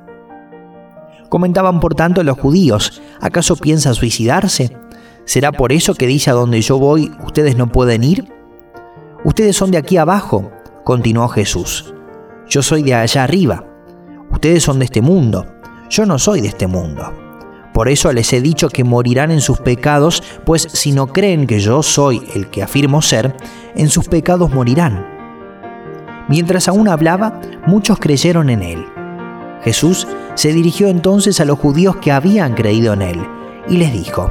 Comentaban 1.34 1.80
por 1.80 1.96
tanto 1.96 2.22
los 2.22 2.38
judíos, 2.38 3.02
¿acaso 3.20 3.56
piensa 3.56 3.92
suicidarse? 3.92 4.76
¿Será 5.24 5.50
por 5.50 5.72
eso 5.72 5.96
que 5.96 6.06
dice 6.06 6.30
a 6.30 6.34
donde 6.34 6.62
yo 6.62 6.78
voy, 6.78 7.10
ustedes 7.26 7.56
no 7.56 7.72
pueden 7.72 8.04
ir? 8.04 8.32
Ustedes 9.24 9.56
son 9.56 9.72
de 9.72 9.78
aquí 9.78 9.96
abajo, 9.96 10.52
continuó 10.84 11.26
Jesús. 11.26 11.92
Yo 12.48 12.62
soy 12.62 12.84
de 12.84 12.94
allá 12.94 13.24
arriba. 13.24 13.66
Ustedes 14.30 14.62
son 14.62 14.78
de 14.78 14.84
este 14.84 15.02
mundo. 15.02 15.44
Yo 15.90 16.06
no 16.06 16.20
soy 16.20 16.40
de 16.40 16.46
este 16.46 16.68
mundo. 16.68 17.12
Por 17.72 17.88
eso 17.88 18.12
les 18.12 18.32
he 18.32 18.40
dicho 18.40 18.68
que 18.68 18.84
morirán 18.84 19.32
en 19.32 19.40
sus 19.40 19.58
pecados, 19.58 20.22
pues 20.46 20.62
si 20.62 20.92
no 20.92 21.08
creen 21.08 21.48
que 21.48 21.58
yo 21.58 21.82
soy 21.82 22.22
el 22.36 22.48
que 22.48 22.62
afirmo 22.62 23.02
ser, 23.02 23.34
en 23.74 23.88
sus 23.88 24.06
pecados 24.06 24.52
morirán. 24.52 25.04
Mientras 26.28 26.68
aún 26.68 26.86
hablaba, 26.86 27.40
muchos 27.66 27.98
creyeron 27.98 28.50
en 28.50 28.62
él. 28.62 28.93
Jesús 29.64 30.06
se 30.34 30.52
dirigió 30.52 30.88
entonces 30.88 31.40
a 31.40 31.44
los 31.44 31.58
judíos 31.58 31.96
que 31.96 32.12
habían 32.12 32.54
creído 32.54 32.92
en 32.92 33.02
él 33.02 33.26
y 33.68 33.78
les 33.78 33.92
dijo, 33.92 34.30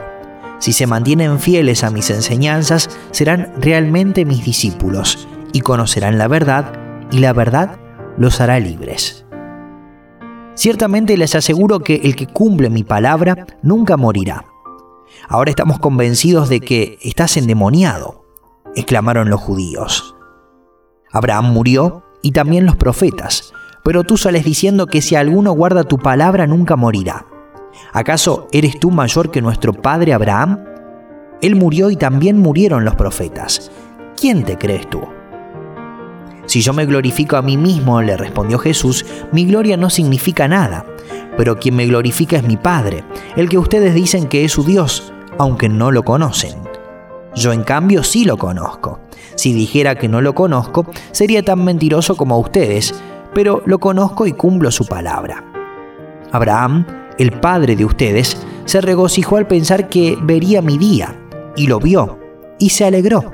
si 0.59 0.71
se 0.71 0.87
mantienen 0.87 1.39
fieles 1.39 1.83
a 1.83 1.89
mis 1.89 2.09
enseñanzas, 2.09 2.89
serán 3.11 3.51
realmente 3.57 4.23
mis 4.23 4.45
discípulos 4.45 5.27
y 5.51 5.59
conocerán 5.61 6.17
la 6.17 6.27
verdad, 6.29 6.71
y 7.11 7.19
la 7.19 7.33
verdad 7.33 7.77
los 8.17 8.39
hará 8.39 8.59
libres. 8.59 9.25
Ciertamente 10.55 11.17
les 11.17 11.35
aseguro 11.35 11.79
que 11.79 11.95
el 11.95 12.15
que 12.15 12.27
cumple 12.27 12.69
mi 12.69 12.83
palabra 12.83 13.45
nunca 13.61 13.97
morirá. 13.97 14.45
Ahora 15.27 15.49
estamos 15.49 15.79
convencidos 15.79 16.47
de 16.47 16.59
que 16.59 16.97
estás 17.01 17.37
endemoniado, 17.37 18.23
exclamaron 18.75 19.29
los 19.29 19.41
judíos. 19.41 20.15
Abraham 21.11 21.51
murió 21.51 22.03
y 22.21 22.31
también 22.31 22.65
los 22.65 22.75
profetas, 22.75 23.53
pero 23.83 24.03
tú 24.03 24.17
sales 24.17 24.45
diciendo 24.45 24.87
que 24.87 25.01
si 25.01 25.15
alguno 25.15 25.51
guarda 25.51 25.83
tu 25.83 25.97
palabra 25.97 26.47
nunca 26.47 26.75
morirá. 26.75 27.25
¿Acaso 27.91 28.47
eres 28.51 28.79
tú 28.79 28.91
mayor 28.91 29.29
que 29.29 29.41
nuestro 29.41 29.73
padre 29.73 30.13
Abraham? 30.13 30.63
Él 31.41 31.55
murió 31.55 31.89
y 31.89 31.97
también 31.97 32.39
murieron 32.39 32.85
los 32.85 32.95
profetas. 32.95 33.71
¿Quién 34.15 34.43
te 34.43 34.57
crees 34.57 34.89
tú? 34.89 35.01
Si 36.45 36.61
yo 36.61 36.73
me 36.73 36.85
glorifico 36.85 37.37
a 37.37 37.41
mí 37.41 37.57
mismo, 37.57 38.01
le 38.01 38.17
respondió 38.17 38.57
Jesús, 38.59 39.05
mi 39.31 39.45
gloria 39.45 39.77
no 39.77 39.89
significa 39.89 40.47
nada, 40.47 40.85
pero 41.37 41.57
quien 41.57 41.75
me 41.75 41.85
glorifica 41.85 42.37
es 42.37 42.43
mi 42.43 42.57
Padre, 42.57 43.03
el 43.35 43.49
que 43.49 43.57
ustedes 43.57 43.93
dicen 43.93 44.27
que 44.27 44.43
es 44.43 44.51
su 44.51 44.63
Dios, 44.63 45.13
aunque 45.37 45.69
no 45.69 45.91
lo 45.91 46.03
conocen. 46.03 46.55
Yo 47.35 47.51
en 47.53 47.63
cambio 47.63 48.03
sí 48.03 48.25
lo 48.25 48.37
conozco. 48.37 48.99
Si 49.35 49.53
dijera 49.53 49.95
que 49.95 50.07
no 50.07 50.21
lo 50.21 50.35
conozco, 50.35 50.85
sería 51.11 51.43
tan 51.43 51.63
mentiroso 51.63 52.15
como 52.15 52.37
ustedes, 52.37 52.93
pero 53.33 53.61
lo 53.65 53.79
conozco 53.79 54.25
y 54.25 54.33
cumplo 54.33 54.71
su 54.71 54.85
palabra. 54.85 55.43
Abraham 56.31 56.85
el 57.17 57.31
padre 57.31 57.75
de 57.75 57.85
ustedes, 57.85 58.37
se 58.65 58.81
regocijó 58.81 59.37
al 59.37 59.47
pensar 59.47 59.89
que 59.89 60.17
vería 60.21 60.61
mi 60.61 60.77
día, 60.77 61.15
y 61.55 61.67
lo 61.67 61.79
vio, 61.79 62.19
y 62.59 62.69
se 62.69 62.85
alegró. 62.85 63.31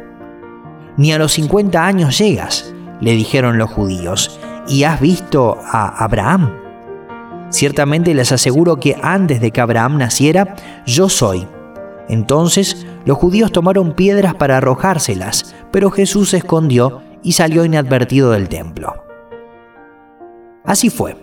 Ni 0.98 1.14
a 1.14 1.18
los 1.18 1.34
50 1.34 1.86
años 1.86 2.18
llegas, 2.18 2.74
le 3.00 3.12
dijeron 3.12 3.58
los 3.58 3.70
judíos, 3.70 4.40
¿y 4.68 4.84
has 4.84 5.00
visto 5.00 5.58
a 5.64 6.04
Abraham? 6.04 6.52
Ciertamente 7.50 8.14
les 8.14 8.32
aseguro 8.32 8.80
que 8.80 8.96
antes 9.02 9.42
de 9.42 9.52
que 9.52 9.62
Abraham 9.62 9.98
naciera, 9.98 10.56
yo 10.86 11.10
soy. 11.10 11.48
Entonces 12.08 12.86
los 13.06 13.18
judíos 13.18 13.52
tomaron 13.52 13.94
piedras 13.94 14.36
para 14.36 14.58
arrojárselas, 14.58 15.56
pero 15.72 15.90
Jesús 15.90 16.32
se 16.32 16.38
escondió 16.38 17.02
y 17.24 17.32
salió 17.32 17.66
inadvertido 17.66 18.32
del 18.32 18.50
templo. 18.50 19.09
Así 20.70 20.92
fue. 20.92 21.18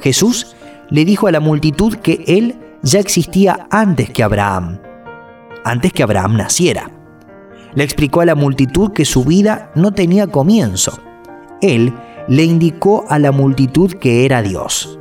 Jesús 0.00 0.56
le 0.88 1.04
dijo 1.04 1.26
a 1.26 1.30
la 1.30 1.40
multitud 1.40 1.94
que 1.96 2.24
él 2.26 2.58
ya 2.82 2.98
existía 3.00 3.66
antes 3.70 4.08
que 4.08 4.22
Abraham, 4.22 4.80
antes 5.62 5.92
que 5.92 6.02
Abraham 6.02 6.38
naciera. 6.38 6.90
Le 7.74 7.84
explicó 7.84 8.22
a 8.22 8.24
la 8.24 8.34
multitud 8.34 8.92
que 8.94 9.04
su 9.04 9.24
vida 9.24 9.70
no 9.74 9.92
tenía 9.92 10.26
comienzo. 10.26 10.98
Él 11.60 11.92
le 12.28 12.44
indicó 12.44 13.04
a 13.10 13.18
la 13.18 13.30
multitud 13.30 13.92
que 13.92 14.24
era 14.24 14.40
Dios. 14.40 14.98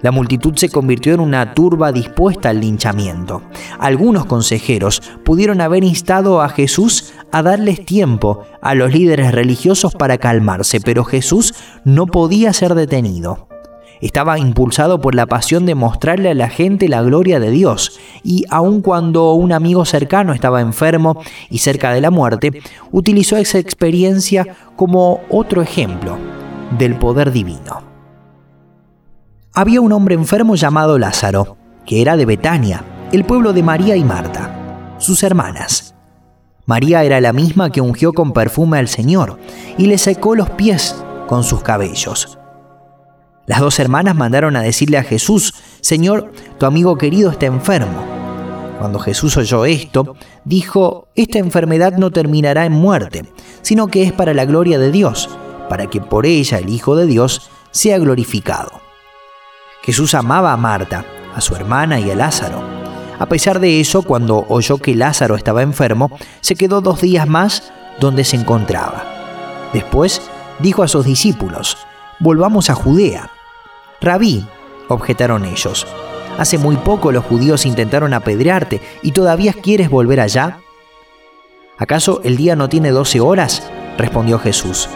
La 0.00 0.12
multitud 0.12 0.54
se 0.56 0.68
convirtió 0.68 1.14
en 1.14 1.20
una 1.20 1.54
turba 1.54 1.90
dispuesta 1.90 2.50
al 2.50 2.60
linchamiento. 2.60 3.42
Algunos 3.78 4.26
consejeros 4.26 5.02
pudieron 5.24 5.60
haber 5.60 5.82
instado 5.82 6.40
a 6.40 6.48
Jesús 6.48 7.12
a 7.32 7.42
darles 7.42 7.84
tiempo 7.84 8.44
a 8.62 8.74
los 8.74 8.92
líderes 8.92 9.32
religiosos 9.32 9.94
para 9.94 10.18
calmarse, 10.18 10.80
pero 10.80 11.04
Jesús 11.04 11.54
no 11.84 12.06
podía 12.06 12.52
ser 12.52 12.74
detenido. 12.74 13.48
Estaba 14.00 14.38
impulsado 14.38 15.00
por 15.00 15.16
la 15.16 15.26
pasión 15.26 15.66
de 15.66 15.74
mostrarle 15.74 16.30
a 16.30 16.34
la 16.34 16.48
gente 16.48 16.88
la 16.88 17.02
gloria 17.02 17.40
de 17.40 17.50
Dios, 17.50 17.98
y 18.22 18.44
aun 18.48 18.80
cuando 18.80 19.32
un 19.32 19.52
amigo 19.52 19.84
cercano 19.84 20.32
estaba 20.32 20.60
enfermo 20.60 21.20
y 21.50 21.58
cerca 21.58 21.92
de 21.92 22.00
la 22.00 22.12
muerte, 22.12 22.62
utilizó 22.92 23.36
esa 23.36 23.58
experiencia 23.58 24.46
como 24.76 25.20
otro 25.28 25.62
ejemplo 25.62 26.16
del 26.78 26.94
poder 26.94 27.32
divino. 27.32 27.87
Había 29.58 29.80
un 29.80 29.90
hombre 29.90 30.14
enfermo 30.14 30.54
llamado 30.54 31.00
Lázaro, 31.00 31.56
que 31.84 32.00
era 32.00 32.16
de 32.16 32.24
Betania, 32.24 32.84
el 33.10 33.24
pueblo 33.24 33.52
de 33.52 33.64
María 33.64 33.96
y 33.96 34.04
Marta, 34.04 34.94
sus 34.98 35.24
hermanas. 35.24 35.96
María 36.64 37.02
era 37.02 37.20
la 37.20 37.32
misma 37.32 37.72
que 37.72 37.80
ungió 37.80 38.12
con 38.12 38.32
perfume 38.32 38.78
al 38.78 38.86
Señor 38.86 39.36
y 39.76 39.86
le 39.86 39.98
secó 39.98 40.36
los 40.36 40.48
pies 40.50 41.02
con 41.26 41.42
sus 41.42 41.60
cabellos. 41.62 42.38
Las 43.46 43.58
dos 43.58 43.80
hermanas 43.80 44.14
mandaron 44.14 44.54
a 44.54 44.62
decirle 44.62 44.96
a 44.96 45.02
Jesús, 45.02 45.52
Señor, 45.80 46.30
tu 46.60 46.66
amigo 46.66 46.96
querido 46.96 47.28
está 47.28 47.46
enfermo. 47.46 48.04
Cuando 48.78 49.00
Jesús 49.00 49.36
oyó 49.38 49.64
esto, 49.64 50.14
dijo, 50.44 51.08
Esta 51.16 51.40
enfermedad 51.40 51.94
no 51.98 52.12
terminará 52.12 52.64
en 52.64 52.74
muerte, 52.74 53.24
sino 53.62 53.88
que 53.88 54.04
es 54.04 54.12
para 54.12 54.34
la 54.34 54.44
gloria 54.44 54.78
de 54.78 54.92
Dios, 54.92 55.28
para 55.68 55.88
que 55.88 56.00
por 56.00 56.26
ella 56.26 56.58
el 56.58 56.68
Hijo 56.68 56.94
de 56.94 57.06
Dios 57.06 57.50
sea 57.72 57.98
glorificado. 57.98 58.86
Jesús 59.88 60.14
amaba 60.14 60.52
a 60.52 60.56
Marta, 60.58 61.06
a 61.34 61.40
su 61.40 61.56
hermana 61.56 61.98
y 61.98 62.10
a 62.10 62.14
Lázaro. 62.14 62.62
A 63.18 63.24
pesar 63.24 63.58
de 63.58 63.80
eso, 63.80 64.02
cuando 64.02 64.44
oyó 64.50 64.76
que 64.76 64.94
Lázaro 64.94 65.34
estaba 65.34 65.62
enfermo, 65.62 66.10
se 66.42 66.56
quedó 66.56 66.82
dos 66.82 67.00
días 67.00 67.26
más 67.26 67.72
donde 67.98 68.24
se 68.24 68.36
encontraba. 68.36 69.02
Después 69.72 70.20
dijo 70.58 70.82
a 70.82 70.88
sus 70.88 71.06
discípulos, 71.06 71.78
Volvamos 72.18 72.68
a 72.68 72.74
Judea. 72.74 73.30
Rabí, 74.02 74.46
objetaron 74.88 75.46
ellos, 75.46 75.86
hace 76.36 76.58
muy 76.58 76.76
poco 76.76 77.10
los 77.10 77.24
judíos 77.24 77.64
intentaron 77.64 78.12
apedrearte 78.12 78.82
y 79.00 79.12
todavía 79.12 79.54
quieres 79.54 79.88
volver 79.88 80.20
allá. 80.20 80.58
¿Acaso 81.78 82.20
el 82.24 82.36
día 82.36 82.56
no 82.56 82.68
tiene 82.68 82.90
doce 82.90 83.20
horas? 83.20 83.62
respondió 83.96 84.38
Jesús. 84.38 84.86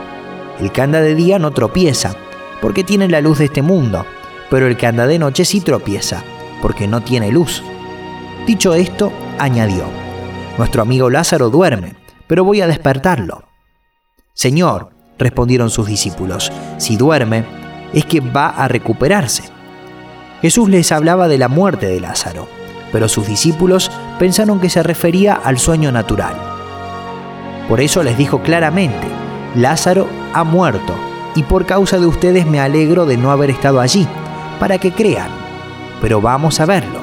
El 0.60 0.70
que 0.70 0.86
de 0.86 1.14
día 1.14 1.38
no 1.38 1.52
tropieza, 1.52 2.14
porque 2.60 2.84
tiene 2.84 3.08
la 3.08 3.22
luz 3.22 3.38
de 3.38 3.46
este 3.46 3.62
mundo, 3.62 4.04
pero 4.52 4.66
el 4.66 4.76
que 4.76 4.86
anda 4.86 5.06
de 5.06 5.18
noche 5.18 5.46
sí 5.46 5.62
tropieza, 5.62 6.22
porque 6.60 6.86
no 6.86 7.00
tiene 7.00 7.32
luz. 7.32 7.62
Dicho 8.46 8.74
esto, 8.74 9.10
añadió, 9.38 9.84
Nuestro 10.58 10.82
amigo 10.82 11.08
Lázaro 11.08 11.48
duerme, 11.48 11.94
pero 12.26 12.44
voy 12.44 12.60
a 12.60 12.66
despertarlo. 12.66 13.44
Señor, 14.34 14.90
respondieron 15.18 15.70
sus 15.70 15.86
discípulos, 15.86 16.52
si 16.76 16.98
duerme, 16.98 17.46
es 17.94 18.04
que 18.04 18.20
va 18.20 18.50
a 18.50 18.68
recuperarse. 18.68 19.44
Jesús 20.42 20.68
les 20.68 20.92
hablaba 20.92 21.28
de 21.28 21.38
la 21.38 21.48
muerte 21.48 21.86
de 21.86 22.00
Lázaro, 22.00 22.46
pero 22.92 23.08
sus 23.08 23.26
discípulos 23.26 23.90
pensaron 24.18 24.60
que 24.60 24.68
se 24.68 24.82
refería 24.82 25.32
al 25.32 25.58
sueño 25.58 25.92
natural. 25.92 26.34
Por 27.70 27.80
eso 27.80 28.02
les 28.02 28.18
dijo 28.18 28.42
claramente, 28.42 29.06
Lázaro 29.56 30.06
ha 30.34 30.44
muerto, 30.44 30.94
y 31.34 31.42
por 31.42 31.64
causa 31.64 31.98
de 31.98 32.04
ustedes 32.04 32.44
me 32.44 32.60
alegro 32.60 33.06
de 33.06 33.16
no 33.16 33.30
haber 33.30 33.48
estado 33.48 33.80
allí, 33.80 34.06
para 34.62 34.78
que 34.78 34.92
crean, 34.92 35.28
pero 36.00 36.20
vamos 36.20 36.60
a 36.60 36.66
verlo. 36.66 37.00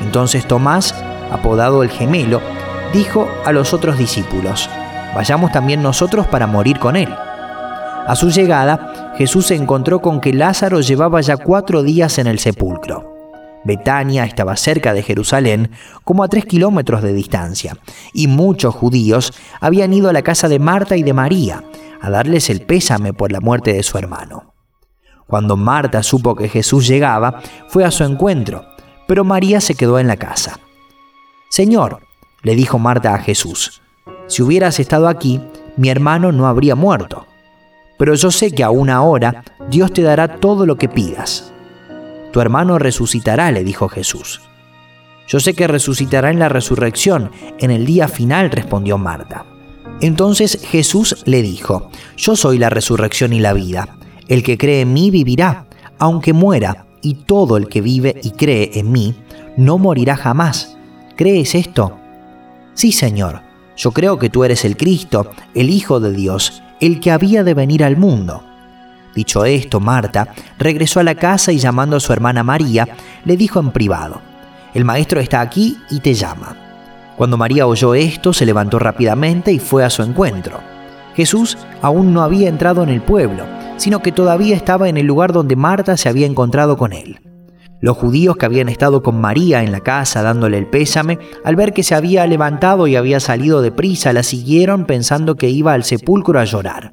Entonces 0.00 0.44
Tomás, 0.44 0.92
apodado 1.30 1.84
el 1.84 1.88
gemelo, 1.88 2.40
dijo 2.92 3.28
a 3.44 3.52
los 3.52 3.72
otros 3.72 3.96
discípulos, 3.96 4.68
vayamos 5.14 5.52
también 5.52 5.84
nosotros 5.84 6.26
para 6.26 6.48
morir 6.48 6.80
con 6.80 6.96
él. 6.96 7.14
A 8.08 8.16
su 8.16 8.28
llegada, 8.28 9.14
Jesús 9.16 9.46
se 9.46 9.54
encontró 9.54 10.00
con 10.00 10.20
que 10.20 10.32
Lázaro 10.32 10.80
llevaba 10.80 11.20
ya 11.20 11.36
cuatro 11.36 11.84
días 11.84 12.18
en 12.18 12.26
el 12.26 12.40
sepulcro. 12.40 13.14
Betania 13.62 14.24
estaba 14.24 14.56
cerca 14.56 14.92
de 14.92 15.04
Jerusalén, 15.04 15.70
como 16.02 16.24
a 16.24 16.28
tres 16.28 16.44
kilómetros 16.44 17.02
de 17.02 17.12
distancia, 17.12 17.76
y 18.12 18.26
muchos 18.26 18.74
judíos 18.74 19.32
habían 19.60 19.92
ido 19.92 20.08
a 20.08 20.12
la 20.12 20.22
casa 20.22 20.48
de 20.48 20.58
Marta 20.58 20.96
y 20.96 21.04
de 21.04 21.12
María, 21.12 21.62
a 22.00 22.10
darles 22.10 22.50
el 22.50 22.62
pésame 22.62 23.12
por 23.12 23.30
la 23.30 23.38
muerte 23.38 23.72
de 23.72 23.84
su 23.84 23.96
hermano. 23.96 24.53
Cuando 25.34 25.56
Marta 25.56 26.04
supo 26.04 26.36
que 26.36 26.48
Jesús 26.48 26.86
llegaba, 26.86 27.40
fue 27.66 27.84
a 27.84 27.90
su 27.90 28.04
encuentro, 28.04 28.66
pero 29.08 29.24
María 29.24 29.60
se 29.60 29.74
quedó 29.74 29.98
en 29.98 30.06
la 30.06 30.16
casa. 30.16 30.60
Señor, 31.48 32.06
le 32.44 32.54
dijo 32.54 32.78
Marta 32.78 33.16
a 33.16 33.18
Jesús, 33.18 33.82
si 34.28 34.44
hubieras 34.44 34.78
estado 34.78 35.08
aquí, 35.08 35.40
mi 35.76 35.88
hermano 35.88 36.30
no 36.30 36.46
habría 36.46 36.76
muerto. 36.76 37.26
Pero 37.98 38.14
yo 38.14 38.30
sé 38.30 38.52
que 38.52 38.62
aún 38.62 38.90
ahora 38.90 39.42
Dios 39.68 39.92
te 39.92 40.02
dará 40.02 40.36
todo 40.36 40.66
lo 40.66 40.76
que 40.76 40.88
pidas. 40.88 41.52
Tu 42.32 42.40
hermano 42.40 42.78
resucitará, 42.78 43.50
le 43.50 43.64
dijo 43.64 43.88
Jesús. 43.88 44.40
Yo 45.26 45.40
sé 45.40 45.54
que 45.54 45.66
resucitará 45.66 46.30
en 46.30 46.38
la 46.38 46.48
resurrección, 46.48 47.32
en 47.58 47.72
el 47.72 47.86
día 47.86 48.06
final, 48.06 48.52
respondió 48.52 48.98
Marta. 48.98 49.46
Entonces 50.00 50.60
Jesús 50.62 51.24
le 51.26 51.42
dijo, 51.42 51.90
Yo 52.16 52.36
soy 52.36 52.58
la 52.58 52.70
resurrección 52.70 53.32
y 53.32 53.40
la 53.40 53.52
vida. 53.52 53.96
El 54.28 54.42
que 54.42 54.56
cree 54.56 54.82
en 54.82 54.92
mí 54.92 55.10
vivirá, 55.10 55.66
aunque 55.98 56.32
muera, 56.32 56.86
y 57.02 57.14
todo 57.14 57.56
el 57.56 57.68
que 57.68 57.82
vive 57.82 58.18
y 58.22 58.30
cree 58.30 58.70
en 58.74 58.90
mí 58.90 59.14
no 59.56 59.78
morirá 59.78 60.16
jamás. 60.16 60.76
¿Crees 61.16 61.54
esto? 61.54 61.96
Sí, 62.72 62.92
Señor, 62.92 63.42
yo 63.76 63.92
creo 63.92 64.18
que 64.18 64.30
tú 64.30 64.44
eres 64.44 64.64
el 64.64 64.76
Cristo, 64.76 65.30
el 65.54 65.70
Hijo 65.70 66.00
de 66.00 66.12
Dios, 66.12 66.62
el 66.80 67.00
que 67.00 67.10
había 67.10 67.44
de 67.44 67.54
venir 67.54 67.84
al 67.84 67.96
mundo. 67.96 68.42
Dicho 69.14 69.44
esto, 69.44 69.78
Marta 69.78 70.28
regresó 70.58 71.00
a 71.00 71.04
la 71.04 71.14
casa 71.14 71.52
y 71.52 71.58
llamando 71.58 71.96
a 71.96 72.00
su 72.00 72.12
hermana 72.12 72.42
María, 72.42 72.88
le 73.24 73.36
dijo 73.36 73.60
en 73.60 73.70
privado, 73.70 74.20
El 74.72 74.84
maestro 74.84 75.20
está 75.20 75.40
aquí 75.40 75.76
y 75.90 76.00
te 76.00 76.14
llama. 76.14 76.56
Cuando 77.16 77.36
María 77.36 77.66
oyó 77.66 77.94
esto, 77.94 78.32
se 78.32 78.44
levantó 78.44 78.80
rápidamente 78.80 79.52
y 79.52 79.60
fue 79.60 79.84
a 79.84 79.90
su 79.90 80.02
encuentro. 80.02 80.58
Jesús 81.14 81.56
aún 81.80 82.12
no 82.12 82.22
había 82.22 82.48
entrado 82.48 82.82
en 82.82 82.88
el 82.88 83.00
pueblo, 83.02 83.44
sino 83.76 84.00
que 84.00 84.12
todavía 84.12 84.56
estaba 84.56 84.88
en 84.88 84.96
el 84.96 85.06
lugar 85.06 85.32
donde 85.32 85.56
Marta 85.56 85.96
se 85.96 86.08
había 86.08 86.26
encontrado 86.26 86.76
con 86.76 86.92
él. 86.92 87.20
Los 87.80 87.96
judíos 87.96 88.36
que 88.36 88.46
habían 88.46 88.68
estado 88.68 89.02
con 89.02 89.20
María 89.20 89.62
en 89.62 89.72
la 89.72 89.80
casa 89.80 90.22
dándole 90.22 90.56
el 90.58 90.66
pésame, 90.66 91.18
al 91.44 91.56
ver 91.56 91.72
que 91.72 91.82
se 91.82 91.94
había 91.94 92.26
levantado 92.26 92.86
y 92.86 92.96
había 92.96 93.20
salido 93.20 93.60
de 93.60 93.72
prisa, 93.72 94.12
la 94.12 94.22
siguieron 94.22 94.86
pensando 94.86 95.36
que 95.36 95.50
iba 95.50 95.74
al 95.74 95.84
sepulcro 95.84 96.40
a 96.40 96.44
llorar. 96.44 96.92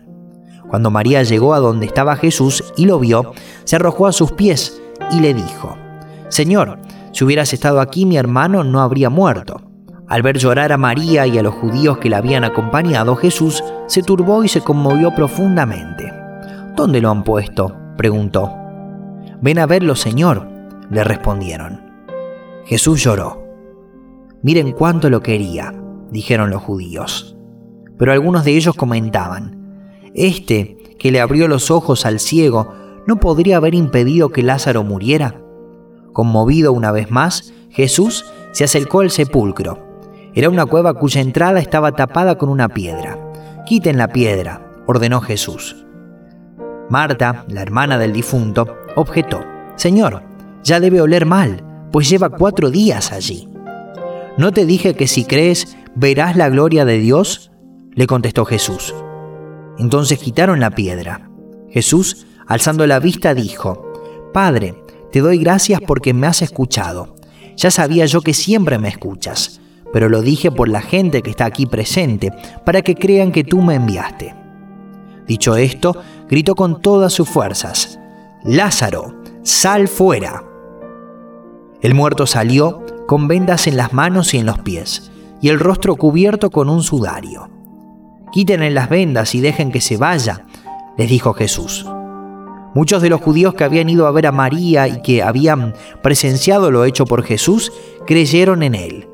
Cuando 0.68 0.92
María 0.92 1.24
llegó 1.24 1.54
a 1.54 1.60
donde 1.60 1.86
estaba 1.86 2.16
Jesús 2.16 2.64
y 2.76 2.86
lo 2.86 3.00
vio, 3.00 3.34
se 3.64 3.76
arrojó 3.76 4.08
a 4.08 4.12
sus 4.12 4.32
pies 4.32 4.82
y 5.12 5.20
le 5.20 5.34
dijo, 5.34 5.78
Señor, 6.30 6.80
si 7.12 7.24
hubieras 7.24 7.54
estado 7.54 7.82
aquí 7.82 8.06
mi 8.06 8.18
hermano 8.18 8.64
no 8.64 8.82
habría 8.82 9.10
muerto. 9.10 9.62
Al 10.08 10.22
ver 10.22 10.38
llorar 10.38 10.74
a 10.74 10.78
María 10.78 11.28
y 11.28 11.38
a 11.38 11.44
los 11.44 11.54
judíos 11.56 11.98
que 11.98 12.10
la 12.10 12.18
habían 12.18 12.44
acompañado, 12.44 13.16
Jesús 13.16 13.64
se 13.88 14.02
turbó 14.04 14.44
y 14.44 14.50
se 14.50 14.62
conmovió 14.62 15.12
profundamente. 15.16 16.01
¿Dónde 16.76 17.02
lo 17.02 17.10
han 17.10 17.24
puesto? 17.24 17.76
preguntó. 17.98 18.52
Ven 19.42 19.60
a 19.60 19.66
verlo, 19.66 19.96
Señor, 19.96 20.48
le 20.90 21.04
respondieron. 21.04 21.82
Jesús 22.66 23.04
lloró. 23.04 23.44
Miren 24.44 24.72
cuánto 24.72 25.10
lo 25.10 25.22
quería, 25.22 25.74
dijeron 26.10 26.50
los 26.50 26.62
judíos. 26.62 27.36
Pero 27.98 28.12
algunos 28.12 28.46
de 28.46 28.56
ellos 28.56 28.76
comentaban, 28.76 29.58
Este, 30.14 30.78
que 31.00 31.12
le 31.12 31.22
abrió 31.22 31.48
los 31.48 31.72
ojos 31.72 32.06
al 32.06 32.20
ciego, 32.20 32.74
¿no 33.08 33.18
podría 33.18 33.58
haber 33.58 33.76
impedido 33.76 34.30
que 34.30 34.44
Lázaro 34.44 34.84
muriera? 34.84 35.42
Conmovido 36.12 36.74
una 36.74 36.92
vez 36.92 37.10
más, 37.10 37.54
Jesús 37.70 38.26
se 38.52 38.66
acercó 38.66 39.00
al 39.02 39.12
sepulcro 39.12 39.92
era 40.34 40.50
una 40.50 40.66
cueva 40.66 40.94
cuya 40.94 41.20
entrada 41.20 41.60
estaba 41.60 41.92
tapada 41.92 42.38
con 42.38 42.48
una 42.48 42.70
piedra. 42.70 43.18
Quiten 43.66 43.98
la 43.98 44.08
piedra, 44.08 44.66
ordenó 44.88 45.20
Jesús. 45.20 45.86
Marta, 46.92 47.46
la 47.48 47.64
hermana 47.64 47.98
del 47.98 48.14
difunto, 48.14 48.78
objetó, 48.96 49.44
Señor, 49.78 50.22
ya 50.64 50.80
debe 50.80 51.02
oler 51.02 51.26
mal, 51.26 51.64
pues 51.92 52.08
lleva 52.08 52.30
cuatro 52.30 52.70
días 52.70 53.12
allí. 53.12 53.50
¿No 54.38 54.52
te 54.52 54.66
dije 54.66 54.94
que 54.94 55.08
si 55.08 55.24
crees 55.24 55.76
verás 55.96 56.36
la 56.36 56.50
gloria 56.50 56.86
de 56.86 57.00
Dios? 57.00 57.52
le 57.94 58.06
contestó 58.08 58.46
Jesús. 58.46 58.94
Entonces 59.80 60.20
quitaron 60.20 60.60
la 60.60 60.72
piedra. 60.72 61.30
Jesús, 61.70 62.28
alzando 62.46 62.86
la 62.86 63.00
vista, 63.00 63.34
dijo, 63.34 63.92
Padre, 64.34 64.76
te 65.12 65.20
doy 65.20 65.40
gracias 65.40 65.82
porque 65.88 66.14
me 66.14 66.28
has 66.28 66.44
escuchado. 66.44 67.16
Ya 67.58 67.72
sabía 67.72 68.06
yo 68.06 68.22
que 68.22 68.34
siempre 68.34 68.78
me 68.78 68.88
escuchas 68.90 69.62
pero 69.92 70.10
lo 70.10 70.22
dije 70.22 70.52
por 70.52 70.70
la 70.70 70.82
gente 70.82 71.22
que 71.22 71.32
está 71.32 71.46
aquí 71.46 71.66
presente, 71.66 72.32
para 72.66 72.82
que 72.82 72.96
crean 72.96 73.32
que 73.32 73.44
tú 73.44 73.62
me 73.62 73.76
enviaste. 73.76 74.36
Dicho 75.28 75.56
esto, 75.56 75.96
gritó 76.32 76.56
con 76.56 76.82
todas 76.82 77.14
sus 77.14 77.30
fuerzas, 77.30 78.00
Lázaro, 78.44 79.14
sal 79.44 79.88
fuera. 79.88 80.44
El 81.82 81.94
muerto 81.94 82.26
salió 82.26 82.84
con 83.06 83.28
vendas 83.28 83.68
en 83.68 83.78
las 83.78 83.94
manos 83.94 84.34
y 84.34 84.40
en 84.40 84.48
los 84.48 84.58
pies, 84.60 85.12
y 85.42 85.50
el 85.50 85.60
rostro 85.60 85.96
cubierto 85.96 86.50
con 86.50 86.70
un 86.70 86.82
sudario. 86.82 87.50
Quítenle 88.32 88.72
las 88.72 88.90
vendas 88.90 89.36
y 89.36 89.42
dejen 89.42 89.72
que 89.72 89.82
se 89.82 89.98
vaya, 89.98 90.46
les 90.98 91.10
dijo 91.10 91.34
Jesús. 91.34 91.86
Muchos 92.74 93.04
de 93.04 93.10
los 93.10 93.22
judíos 93.22 93.54
que 93.54 93.66
habían 93.66 93.90
ido 93.90 94.08
a 94.08 94.12
ver 94.12 94.26
a 94.26 94.32
María 94.32 94.88
y 94.88 95.04
que 95.04 95.22
habían 95.22 95.76
presenciado 96.02 96.72
lo 96.72 96.86
hecho 96.86 97.06
por 97.06 97.24
Jesús 97.24 97.72
creyeron 98.08 98.64
en 98.64 98.74
él 98.74 99.08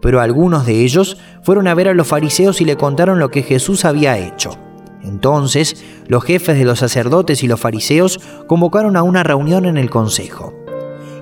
pero 0.00 0.20
algunos 0.20 0.66
de 0.66 0.84
ellos 0.84 1.18
fueron 1.42 1.66
a 1.66 1.74
ver 1.74 1.88
a 1.88 1.94
los 1.94 2.06
fariseos 2.06 2.60
y 2.60 2.64
le 2.64 2.76
contaron 2.76 3.18
lo 3.18 3.30
que 3.30 3.42
Jesús 3.42 3.84
había 3.84 4.18
hecho. 4.18 4.56
Entonces 5.02 5.84
los 6.06 6.24
jefes 6.24 6.58
de 6.58 6.64
los 6.64 6.78
sacerdotes 6.78 7.42
y 7.42 7.48
los 7.48 7.60
fariseos 7.60 8.20
convocaron 8.46 8.96
a 8.96 9.02
una 9.02 9.22
reunión 9.22 9.66
en 9.66 9.76
el 9.76 9.90
consejo. 9.90 10.54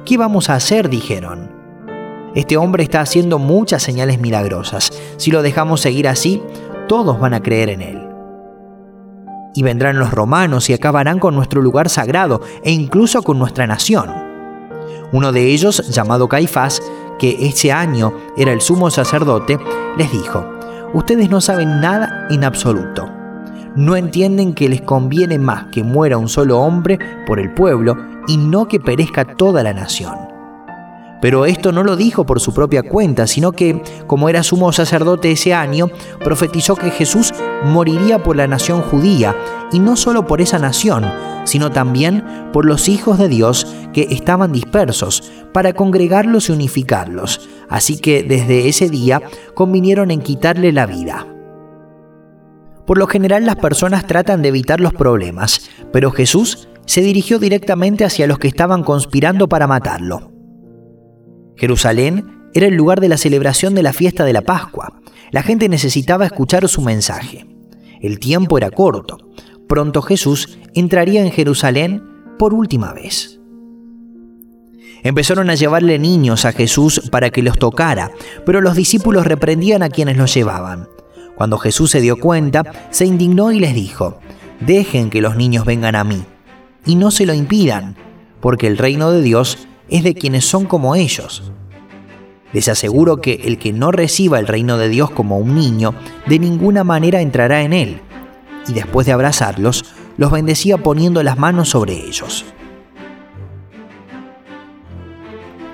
¿Qué 0.05 0.17
vamos 0.17 0.51
a 0.51 0.55
hacer? 0.55 0.89
dijeron. 0.89 1.51
Este 2.35 2.57
hombre 2.57 2.85
está 2.85 3.01
haciendo 3.01 3.39
muchas 3.39 3.83
señales 3.83 4.21
milagrosas. 4.21 4.91
Si 5.17 5.31
lo 5.31 5.43
dejamos 5.43 5.81
seguir 5.81 6.07
así, 6.07 6.43
todos 6.87 7.19
van 7.19 7.35
a 7.35 7.43
creer 7.43 7.71
en 7.71 7.81
él. 7.81 8.09
Y 9.55 9.63
vendrán 9.63 9.99
los 9.99 10.11
romanos 10.11 10.69
y 10.69 10.75
acabarán 10.75 11.19
con 11.19 11.35
nuestro 11.35 11.63
lugar 11.63 11.89
sagrado 11.89 12.43
e 12.63 12.73
incluso 12.73 13.23
con 13.23 13.39
nuestra 13.39 13.67
nación. 13.67 14.11
Uno 15.13 15.33
de 15.33 15.47
ellos, 15.47 15.89
llamado 15.89 16.29
Caifás, 16.29 16.83
que 17.19 17.47
ese 17.47 17.73
año 17.73 18.13
era 18.37 18.53
el 18.53 18.61
sumo 18.61 18.91
sacerdote, 18.91 19.59
les 19.97 20.13
dijo, 20.13 20.45
ustedes 20.93 21.31
no 21.31 21.41
saben 21.41 21.81
nada 21.81 22.27
en 22.29 22.45
absoluto. 22.45 23.16
No 23.77 23.95
entienden 23.95 24.55
que 24.55 24.71
les 24.71 24.81
conviene 24.81 25.39
más 25.39 25.67
que 25.67 25.83
muera 25.83 26.17
un 26.17 26.31
solo 26.31 26.61
hombre 26.61 26.99
por 27.27 27.39
el 27.39 27.53
pueblo 27.53 27.95
y 28.27 28.39
no 28.39 28.69
que 28.69 28.81
perezca 28.81 29.37
toda 29.37 29.63
la 29.63 29.75
nación. 29.75 30.15
Pero 31.21 31.45
esto 31.45 31.73
no 31.73 31.83
lo 31.83 31.97
dijo 31.97 32.25
por 32.25 32.41
su 32.41 32.55
propia 32.55 32.83
cuenta, 32.83 33.27
sino 33.27 33.53
que, 33.53 33.83
como 34.07 34.29
era 34.29 34.43
sumo 34.43 34.73
sacerdote 34.73 35.31
ese 35.31 35.53
año, 35.53 35.89
profetizó 36.23 36.75
que 36.75 36.91
Jesús 36.91 37.35
moriría 37.65 38.23
por 38.23 38.37
la 38.37 38.47
nación 38.47 38.81
judía, 38.81 39.35
y 39.73 39.79
no 39.79 39.97
solo 39.97 40.27
por 40.27 40.41
esa 40.41 40.59
nación, 40.59 41.05
sino 41.45 41.71
también 41.71 42.25
por 42.53 42.65
los 42.65 42.89
hijos 42.89 43.19
de 43.19 43.29
Dios 43.29 43.67
que 43.93 44.09
estaban 44.11 44.53
dispersos, 44.53 45.33
para 45.53 45.73
congregarlos 45.73 46.49
y 46.49 46.53
unificarlos. 46.53 47.49
Así 47.69 47.99
que 47.99 48.23
desde 48.23 48.69
ese 48.69 48.89
día 48.89 49.23
convinieron 49.55 50.11
en 50.11 50.21
quitarle 50.21 50.73
la 50.73 50.87
vida. 50.87 51.27
Por 52.87 52.99
lo 52.99 53.07
general 53.07 53.45
las 53.45 53.57
personas 53.57 54.07
tratan 54.07 54.43
de 54.43 54.49
evitar 54.49 54.81
los 54.81 54.95
problemas, 54.95 55.69
pero 55.93 56.13
Jesús 56.13 56.69
se 56.87 57.01
dirigió 57.01 57.39
directamente 57.39 58.05
hacia 58.05 58.27
los 58.27 58.39
que 58.39 58.49
estaban 58.49 58.85
conspirando 58.85 59.49
para 59.49 59.67
matarlo. 59.67 60.33
Jerusalén 61.57 62.49
era 62.55 62.67
el 62.67 62.75
lugar 62.75 63.01
de 63.01 63.09
la 63.09 63.17
celebración 63.17 63.75
de 63.75 63.83
la 63.83 63.93
fiesta 63.93 64.25
de 64.25 64.33
la 64.33 64.43
Pascua. 64.43 65.01
La 65.31 65.43
gente 65.43 65.69
necesitaba 65.69 66.27
escuchar 66.27 66.69
su 66.69 66.81
mensaje. 66.81 67.47
El 68.01 68.19
tiempo 68.21 68.57
era 68.57 68.71
corto. 68.71 69.19
Pronto 69.69 70.01
Jesús 70.01 70.59
entraría 70.75 71.23
en 71.23 71.33
Jerusalén 71.33 72.03
por 72.39 72.55
última 72.55 72.93
vez. 72.93 73.41
Empezaron 75.03 75.51
a 75.51 75.55
llevarle 75.55 75.99
niños 75.99 76.45
a 76.45 76.53
Jesús 76.53 77.03
para 77.11 77.31
que 77.31 77.43
los 77.43 77.59
tocara, 77.59 78.13
pero 78.45 78.61
los 78.61 78.77
discípulos 78.77 79.27
reprendían 79.27 79.83
a 79.83 79.89
quienes 79.89 80.17
los 80.17 80.33
llevaban. 80.33 80.89
Cuando 81.37 81.59
Jesús 81.59 81.91
se 81.91 82.01
dio 82.01 82.17
cuenta, 82.17 82.65
se 82.91 83.05
indignó 83.07 83.53
y 83.53 83.61
les 83.61 83.75
dijo, 83.75 84.19
Dejen 84.61 85.11
que 85.11 85.21
los 85.21 85.37
niños 85.37 85.67
vengan 85.67 85.95
a 85.95 86.03
mí, 86.03 86.25
y 86.87 86.97
no 86.97 87.11
se 87.11 87.27
lo 87.27 87.35
impidan, 87.35 87.95
porque 88.41 88.67
el 88.67 88.79
reino 88.79 89.11
de 89.11 89.23
Dios 89.23 89.69
es 89.89 90.03
de 90.03 90.15
quienes 90.15 90.47
son 90.47 90.65
como 90.65 90.97
ellos. 90.97 91.53
Les 92.53 92.69
aseguro 92.69 93.19
que 93.19 93.43
el 93.45 93.59
que 93.59 93.75
no 93.75 93.93
reciba 93.93 94.39
el 94.39 94.47
reino 94.47 94.79
de 94.79 94.89
Dios 94.89 95.11
como 95.11 95.39
un 95.39 95.55
niño, 95.55 95.95
de 96.27 96.39
ninguna 96.39 96.85
manera 96.85 97.21
entrará 97.21 97.63
en 97.63 97.75
él. 97.75 98.01
Y 98.67 98.73
después 98.73 99.07
de 99.07 99.13
abrazarlos, 99.13 99.85
los 100.17 100.31
bendecía 100.31 100.79
poniendo 100.79 101.23
las 101.23 101.39
manos 101.39 101.69
sobre 101.69 101.93
ellos. 101.95 102.47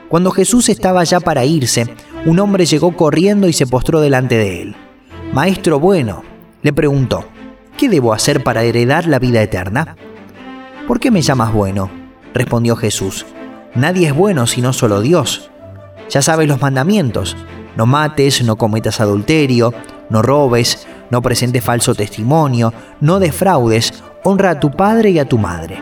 Cuando 0.09 0.31
Jesús 0.33 0.68
estaba 0.68 1.05
ya 1.05 1.20
para 1.20 1.44
irse, 1.44 1.87
un 2.27 2.38
hombre 2.40 2.66
llegó 2.66 2.96
corriendo 2.96 3.48
y 3.48 3.53
se 3.53 3.66
postró 3.66 4.01
delante 4.01 4.37
de 4.37 4.62
él. 4.62 4.77
Maestro 5.33 5.81
bueno, 5.81 6.25
le 6.61 6.75
preguntó, 6.75 7.25
¿qué 7.79 7.88
debo 7.88 8.12
hacer 8.12 8.45
para 8.45 8.64
heredar 8.64 9.07
la 9.07 9.18
vida 9.18 9.40
eterna? 9.40 9.97
¿Por 10.87 11.01
qué 11.01 11.11
me 11.11 11.23
llamas 11.23 11.55
bueno? 11.55 11.90
respondió 12.35 12.77
Jesús. 12.77 13.25
Nadie 13.75 14.09
es 14.09 14.14
bueno 14.14 14.47
sino 14.47 14.75
solo 14.75 15.01
Dios. 15.01 15.51
Ya 16.11 16.21
sabes 16.21 16.49
los 16.49 16.61
mandamientos. 16.61 17.35
No 17.79 17.87
mates, 17.87 18.45
no 18.45 18.57
cometas 18.57 19.01
adulterio, 19.01 19.73
no 20.11 20.21
robes, 20.21 20.87
no 21.09 21.23
presentes 21.23 21.64
falso 21.64 21.95
testimonio, 21.95 22.75
no 23.01 23.18
defraudes, 23.18 24.05
honra 24.25 24.51
a 24.51 24.61
tu 24.61 24.71
padre 24.71 25.12
y 25.12 25.18
a 25.18 25.27
tu 25.27 25.38
madre. 25.38 25.79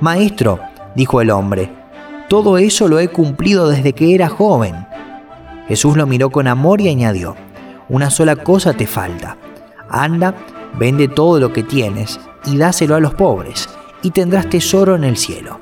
Maestro, 0.00 0.60
dijo 0.94 1.22
el 1.22 1.30
hombre, 1.30 1.72
todo 2.28 2.58
eso 2.58 2.86
lo 2.86 3.00
he 3.00 3.08
cumplido 3.08 3.70
desde 3.70 3.94
que 3.94 4.14
era 4.14 4.28
joven. 4.28 4.86
Jesús 5.68 5.96
lo 5.96 6.06
miró 6.06 6.28
con 6.28 6.48
amor 6.48 6.82
y 6.82 6.90
añadió, 6.90 7.34
una 7.92 8.10
sola 8.10 8.36
cosa 8.36 8.72
te 8.72 8.86
falta. 8.86 9.36
Anda, 9.88 10.34
vende 10.78 11.08
todo 11.08 11.38
lo 11.38 11.52
que 11.52 11.62
tienes 11.62 12.18
y 12.46 12.56
dáselo 12.56 12.96
a 12.96 13.00
los 13.00 13.12
pobres, 13.12 13.68
y 14.00 14.10
tendrás 14.10 14.48
tesoro 14.48 14.96
en 14.96 15.04
el 15.04 15.18
cielo. 15.18 15.60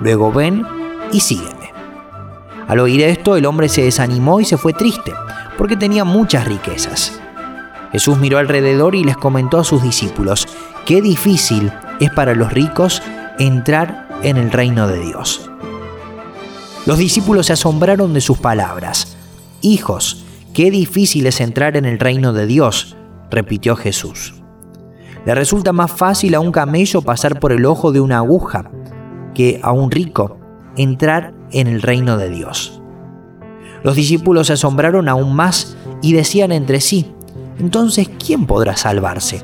Luego 0.00 0.30
ven 0.30 0.66
y 1.12 1.20
sígueme. 1.20 1.72
Al 2.68 2.78
oír 2.78 3.00
esto, 3.00 3.36
el 3.36 3.46
hombre 3.46 3.70
se 3.70 3.82
desanimó 3.82 4.38
y 4.38 4.44
se 4.44 4.58
fue 4.58 4.74
triste, 4.74 5.14
porque 5.56 5.78
tenía 5.78 6.04
muchas 6.04 6.46
riquezas. 6.46 7.18
Jesús 7.90 8.18
miró 8.18 8.36
alrededor 8.36 8.94
y 8.94 9.02
les 9.02 9.16
comentó 9.16 9.58
a 9.58 9.64
sus 9.64 9.82
discípulos, 9.82 10.46
qué 10.84 11.00
difícil 11.00 11.72
es 12.00 12.10
para 12.10 12.34
los 12.34 12.52
ricos 12.52 13.00
entrar 13.38 14.08
en 14.22 14.36
el 14.36 14.52
reino 14.52 14.88
de 14.88 15.00
Dios. 15.00 15.50
Los 16.84 16.98
discípulos 16.98 17.46
se 17.46 17.54
asombraron 17.54 18.12
de 18.12 18.20
sus 18.20 18.36
palabras. 18.36 19.16
Hijos, 19.62 20.23
qué 20.54 20.70
difícil 20.70 21.26
es 21.26 21.40
entrar 21.40 21.76
en 21.76 21.84
el 21.84 21.98
reino 21.98 22.32
de 22.32 22.46
Dios, 22.46 22.96
repitió 23.30 23.74
Jesús. 23.76 24.34
Le 25.26 25.34
resulta 25.34 25.72
más 25.72 25.90
fácil 25.90 26.34
a 26.34 26.40
un 26.40 26.52
camello 26.52 27.02
pasar 27.02 27.40
por 27.40 27.52
el 27.52 27.66
ojo 27.66 27.92
de 27.92 28.00
una 28.00 28.18
aguja 28.18 28.70
que 29.34 29.58
a 29.62 29.72
un 29.72 29.90
rico 29.90 30.38
entrar 30.76 31.34
en 31.50 31.66
el 31.66 31.82
reino 31.82 32.16
de 32.16 32.30
Dios. 32.30 32.80
Los 33.82 33.96
discípulos 33.96 34.46
se 34.46 34.52
asombraron 34.54 35.08
aún 35.08 35.34
más 35.34 35.76
y 36.00 36.12
decían 36.12 36.52
entre 36.52 36.80
sí, 36.80 37.10
entonces, 37.58 38.08
¿quién 38.24 38.46
podrá 38.46 38.76
salvarse? 38.76 39.42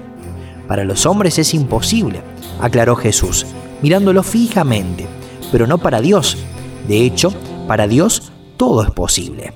Para 0.68 0.84
los 0.84 1.06
hombres 1.06 1.38
es 1.38 1.54
imposible, 1.54 2.22
aclaró 2.60 2.94
Jesús, 2.94 3.46
mirándolo 3.82 4.22
fijamente, 4.22 5.06
pero 5.50 5.66
no 5.66 5.78
para 5.78 6.00
Dios. 6.00 6.38
De 6.86 7.04
hecho, 7.04 7.32
para 7.66 7.88
Dios 7.88 8.32
todo 8.56 8.82
es 8.82 8.90
posible. 8.90 9.52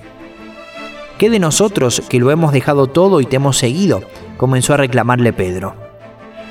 ¿Qué 1.17 1.29
de 1.29 1.39
nosotros 1.39 2.03
que 2.09 2.19
lo 2.19 2.29
hemos 2.29 2.51
dejado 2.51 2.87
todo 2.87 3.21
y 3.21 3.25
te 3.25 3.37
hemos 3.37 3.57
seguido? 3.57 4.03
comenzó 4.35 4.73
a 4.73 4.77
reclamarle 4.77 5.31
Pedro. 5.31 5.73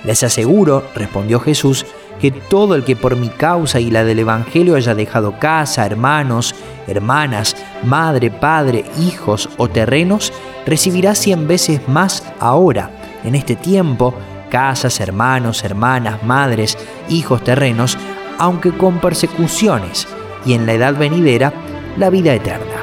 Les 0.04 0.22
aseguro, 0.22 0.82
respondió 0.94 1.38
Jesús, 1.38 1.84
que 2.18 2.30
todo 2.30 2.74
el 2.74 2.82
que 2.82 2.96
por 2.96 3.14
mi 3.16 3.28
causa 3.28 3.78
y 3.78 3.90
la 3.90 4.04
del 4.04 4.20
Evangelio 4.20 4.76
haya 4.76 4.94
dejado 4.94 5.38
casa, 5.38 5.84
hermanos, 5.84 6.54
hermanas, 6.86 7.56
madre, 7.82 8.30
padre, 8.30 8.86
hijos 8.98 9.50
o 9.58 9.68
terrenos, 9.68 10.32
recibirá 10.64 11.14
cien 11.14 11.46
veces 11.46 11.86
más 11.86 12.22
ahora, 12.40 12.90
en 13.22 13.34
este 13.34 13.56
tiempo, 13.56 14.14
casas, 14.48 14.98
hermanos, 15.00 15.62
hermanas, 15.62 16.22
madres, 16.22 16.78
hijos, 17.10 17.44
terrenos, 17.44 17.98
aunque 18.38 18.70
con 18.70 18.98
persecuciones, 18.98 20.08
y 20.46 20.54
en 20.54 20.64
la 20.64 20.72
edad 20.72 20.96
venidera, 20.96 21.52
la 21.98 22.08
vida 22.08 22.32
eterna. 22.32 22.73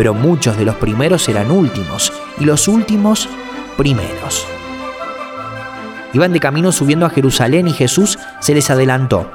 Pero 0.00 0.14
muchos 0.14 0.56
de 0.56 0.64
los 0.64 0.76
primeros 0.76 1.24
serán 1.24 1.50
últimos, 1.50 2.10
y 2.38 2.46
los 2.46 2.68
últimos 2.68 3.28
primeros. 3.76 4.46
Iban 6.14 6.32
de 6.32 6.40
camino 6.40 6.72
subiendo 6.72 7.04
a 7.04 7.10
Jerusalén 7.10 7.68
y 7.68 7.74
Jesús 7.74 8.18
se 8.38 8.54
les 8.54 8.70
adelantó. 8.70 9.30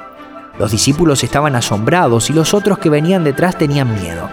Los 0.58 0.72
discípulos 0.72 1.22
estaban 1.22 1.54
asombrados 1.54 2.30
y 2.30 2.32
los 2.32 2.52
otros 2.52 2.80
que 2.80 2.90
venían 2.90 3.22
detrás 3.22 3.56
tenían 3.56 3.94
miedo. 3.94 4.28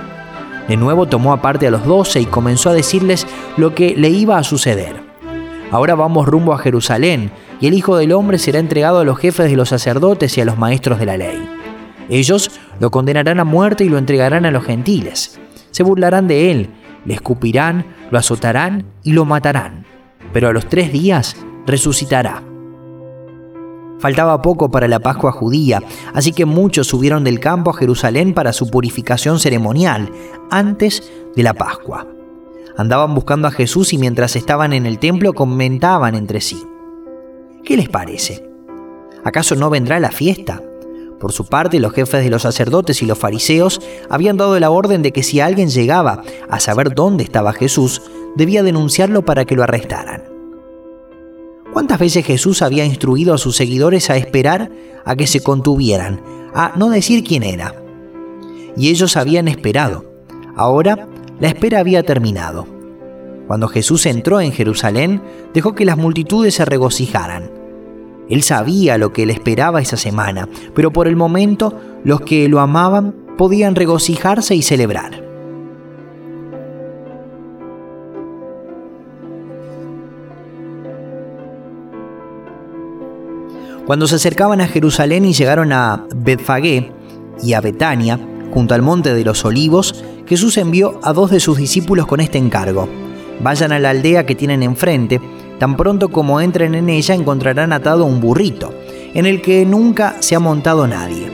De 0.67 0.76
nuevo 0.76 1.06
tomó 1.06 1.34
aparte 1.34 1.67
a 1.67 1.69
los 1.69 1.86
doce 1.86 2.22
y 2.22 2.26
comenzó 2.26 2.72
a 2.72 2.74
decirles 2.74 3.28
lo 3.56 3.76
que 3.76 3.93
le 3.96 4.10
iba 4.10 4.39
a 4.39 4.43
suceder. 4.43 4.96
Ahora 5.69 5.93
vamos 5.93 6.28
rumbo 6.28 6.54
a 6.54 6.58
Jerusalén, 6.58 7.30
y 7.62 7.67
el 7.67 7.76
Hijo 7.76 7.96
del 7.96 8.12
Hombre 8.12 8.39
será 8.39 8.58
entregado 8.58 9.02
a 9.02 9.06
los 9.06 9.19
jefes 9.19 9.52
de 9.52 9.56
los 9.56 9.69
sacerdotes 9.69 10.36
y 10.36 10.41
a 10.41 10.46
los 10.46 10.58
maestros 10.58 10.98
de 10.98 11.06
la 11.06 11.15
ley. 11.15 11.48
Ellos 12.10 12.50
lo 12.80 12.89
condenarán 12.89 13.39
a 13.39 13.43
muerte 13.43 13.84
y 13.84 13.89
lo 13.89 14.00
entregarán 14.00 14.48
a 14.48 14.52
los 14.52 14.63
gentiles. 14.63 15.39
Se 15.73 15.83
burlarán 15.83 16.29
de 16.29 16.49
él, 16.49 16.69
le 17.03 17.15
escupirán, 17.15 17.86
lo 18.09 18.17
azotarán 18.17 18.86
y 19.03 19.12
lo 19.12 19.25
matarán. 19.25 19.86
Pero 20.31 20.47
a 20.47 20.53
los 20.53 20.69
tres 20.69 20.93
días 20.93 21.36
resucitará. 21.67 22.41
Faltaba 23.99 24.41
poco 24.41 24.71
para 24.71 24.88
la 24.88 25.01
Pascua 25.01 25.33
judía, 25.33 25.83
así 26.13 26.31
que 26.31 26.45
muchos 26.45 26.88
subieron 26.88 27.25
del 27.25 27.41
campo 27.41 27.71
a 27.71 27.73
Jerusalén 27.73 28.33
para 28.33 28.53
su 28.53 28.69
purificación 28.69 29.39
ceremonial, 29.39 30.09
antes 30.49 31.12
de 31.36 31.43
la 31.43 31.53
Pascua 31.53 32.07
andaban 32.77 33.13
buscando 33.13 33.47
a 33.47 33.51
Jesús 33.51 33.93
y 33.93 33.97
mientras 33.97 34.36
estaban 34.36 34.73
en 34.73 34.86
el 34.86 34.99
templo 34.99 35.33
comentaban 35.33 36.15
entre 36.15 36.41
sí. 36.41 36.63
¿Qué 37.63 37.77
les 37.77 37.89
parece? 37.89 38.47
¿Acaso 39.23 39.55
no 39.55 39.69
vendrá 39.69 39.99
la 39.99 40.12
fiesta? 40.12 40.62
Por 41.23 41.31
su 41.31 41.45
parte, 41.45 41.79
los 41.79 41.93
jefes 41.93 42.21
de 42.21 42.29
los 42.29 42.41
sacerdotes 42.41 43.01
y 43.01 43.05
los 43.05 43.17
fariseos 43.17 43.79
habían 44.09 44.36
dado 44.36 44.59
la 44.59 44.69
orden 44.69 45.01
de 45.01 45.13
que 45.13 45.23
si 45.23 45.39
alguien 45.39 45.69
llegaba 45.69 46.21
a 46.49 46.59
saber 46.59 46.93
dónde 46.93 47.23
estaba 47.23 47.53
Jesús, 47.53 48.01
debía 48.36 48.62
denunciarlo 48.62 49.23
para 49.23 49.45
que 49.45 49.55
lo 49.55 49.63
arrestaran. 49.63 50.25
¿Cuántas 51.71 51.97
veces 51.97 52.25
Jesús 52.25 52.62
había 52.62 52.83
instruido 52.83 53.33
a 53.33 53.38
sus 53.38 53.55
seguidores 53.55 54.09
a 54.09 54.17
esperar 54.17 54.69
a 55.05 55.15
que 55.15 55.25
se 55.25 55.39
contuvieran, 55.39 56.21
a 56.53 56.73
no 56.75 56.89
decir 56.89 57.23
quién 57.23 57.43
era? 57.43 57.73
Y 58.75 58.89
ellos 58.89 59.15
habían 59.15 59.47
esperado. 59.47 60.03
Ahora 60.57 61.07
la 61.39 61.47
espera 61.47 61.79
había 61.79 62.03
terminado. 62.03 62.67
Cuando 63.47 63.69
Jesús 63.69 64.05
entró 64.07 64.41
en 64.41 64.51
Jerusalén, 64.51 65.21
dejó 65.53 65.73
que 65.73 65.86
las 65.86 65.95
multitudes 65.95 66.55
se 66.55 66.65
regocijaran. 66.65 67.62
Él 68.29 68.43
sabía 68.43 68.97
lo 68.97 69.12
que 69.13 69.25
le 69.25 69.33
esperaba 69.33 69.81
esa 69.81 69.97
semana, 69.97 70.47
pero 70.73 70.93
por 70.93 71.07
el 71.07 71.15
momento 71.15 71.79
los 72.03 72.21
que 72.21 72.47
lo 72.47 72.59
amaban 72.59 73.13
podían 73.38 73.75
regocijarse 73.75 74.55
y 74.55 74.62
celebrar. 74.62 75.23
Cuando 83.86 84.07
se 84.07 84.15
acercaban 84.15 84.62
a 84.62 84.67
Jerusalén 84.67 85.25
y 85.25 85.33
llegaron 85.33 85.73
a 85.73 86.05
Betfagé 86.15 86.89
y 87.43 87.51
a 87.51 87.59
Betania, 87.59 88.17
junto 88.53 88.75
al 88.75 88.81
monte 88.81 89.13
de 89.13 89.25
los 89.25 89.43
olivos, 89.43 90.05
Jesús 90.25 90.57
envió 90.57 90.99
a 91.03 91.12
dos 91.12 91.31
de 91.31 91.41
sus 91.41 91.57
discípulos 91.57 92.07
con 92.07 92.21
este 92.21 92.38
encargo. 92.38 92.88
Vayan 93.41 93.73
a 93.73 93.79
la 93.79 93.89
aldea 93.89 94.25
que 94.25 94.36
tienen 94.36 94.63
enfrente, 94.63 95.19
tan 95.59 95.77
pronto 95.77 96.09
como 96.09 96.41
entren 96.41 96.75
en 96.75 96.89
ella 96.89 97.15
encontrarán 97.15 97.73
atado 97.73 98.05
un 98.05 98.19
burrito, 98.19 98.73
en 99.13 99.25
el 99.25 99.41
que 99.41 99.65
nunca 99.65 100.15
se 100.19 100.35
ha 100.35 100.39
montado 100.39 100.87
nadie. 100.87 101.29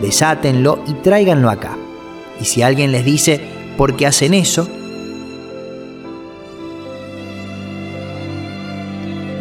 Desátenlo 0.00 0.82
y 0.86 0.94
tráiganlo 0.94 1.50
acá. 1.50 1.76
Y 2.40 2.44
si 2.44 2.62
alguien 2.62 2.92
les 2.92 3.04
dice, 3.04 3.40
¿por 3.76 3.96
qué 3.96 4.06
hacen 4.06 4.34
eso? 4.34 4.68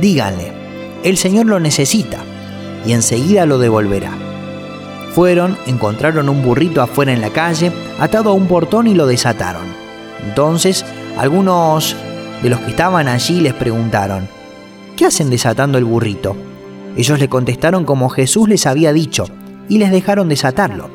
Díganle, 0.02 0.52
el 1.04 1.18
Señor 1.18 1.46
lo 1.46 1.60
necesita, 1.60 2.20
y 2.86 2.94
enseguida 2.94 3.46
lo 3.46 3.58
devolverá. 3.58 4.12
Fueron, 5.14 5.58
encontraron 5.66 6.30
un 6.30 6.42
burrito 6.44 6.82
afuera 6.82 7.12
en 7.12 7.22
la 7.22 7.32
calle, 7.32 7.72
atado 8.00 8.30
a 8.30 8.34
un 8.34 8.48
portón 8.48 8.88
y 8.88 8.94
lo 8.94 9.08
desataron. 9.08 9.64
Entonces, 10.26 10.86
algunos 11.18 11.96
de 12.42 12.50
los 12.50 12.60
que 12.60 12.72
estaban 12.72 13.08
allí 13.08 13.42
les 13.42 13.54
preguntaron, 13.54 14.28
¿qué 14.96 15.06
hacen 15.06 15.30
desatando 15.30 15.78
el 15.78 15.86
burrito? 15.86 16.36
Ellos 16.98 17.20
le 17.20 17.30
contestaron 17.30 17.86
como 17.86 18.10
Jesús 18.10 18.50
les 18.50 18.66
había 18.66 18.94
dicho, 18.94 19.26
y 19.68 19.78
les 19.78 19.92
dejaron 19.92 20.30
desatarlo. 20.30 20.90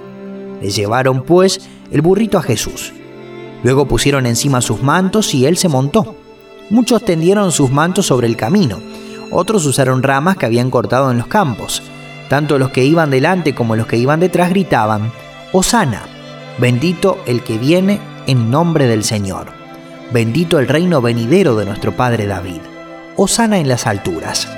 Le 0.60 0.70
llevaron, 0.70 1.22
pues, 1.22 1.68
el 1.90 2.02
burrito 2.02 2.38
a 2.38 2.42
Jesús. 2.42 2.92
Luego 3.62 3.86
pusieron 3.86 4.26
encima 4.26 4.60
sus 4.60 4.82
mantos 4.82 5.34
y 5.34 5.46
él 5.46 5.56
se 5.56 5.68
montó. 5.68 6.16
Muchos 6.70 7.04
tendieron 7.04 7.52
sus 7.52 7.70
mantos 7.70 8.06
sobre 8.06 8.26
el 8.26 8.36
camino, 8.36 8.78
otros 9.30 9.66
usaron 9.66 10.02
ramas 10.02 10.36
que 10.36 10.46
habían 10.46 10.70
cortado 10.70 11.10
en 11.10 11.18
los 11.18 11.26
campos. 11.26 11.82
Tanto 12.28 12.58
los 12.58 12.70
que 12.70 12.84
iban 12.84 13.10
delante 13.10 13.54
como 13.54 13.76
los 13.76 13.86
que 13.86 13.96
iban 13.96 14.20
detrás 14.20 14.50
gritaban, 14.50 15.10
Osana, 15.52 16.02
bendito 16.58 17.18
el 17.26 17.42
que 17.42 17.58
viene 17.58 18.00
en 18.26 18.50
nombre 18.50 18.86
del 18.86 19.04
Señor, 19.04 19.48
bendito 20.12 20.58
el 20.58 20.68
reino 20.68 21.00
venidero 21.00 21.56
de 21.56 21.64
nuestro 21.64 21.96
Padre 21.96 22.26
David, 22.26 22.60
Osana 23.16 23.58
en 23.58 23.68
las 23.68 23.86
alturas. 23.86 24.48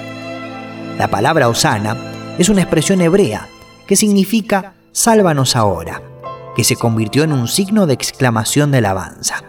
La 0.99 1.09
palabra 1.09 1.49
Osana 1.49 1.97
es 2.39 2.49
una 2.49 2.63
expresión 2.63 3.01
hebrea 3.01 3.49
que 3.87 3.97
significa 3.97 4.75
sálvanos 4.93 5.57
ahora, 5.57 6.03
que 6.55 6.65
se 6.65 6.77
convirtió 6.77 7.25
en 7.25 7.33
un 7.33 7.49
signo 7.49 7.87
de 7.87 7.95
exclamación 7.95 8.71
de 8.71 8.79
alabanza. 8.79 9.43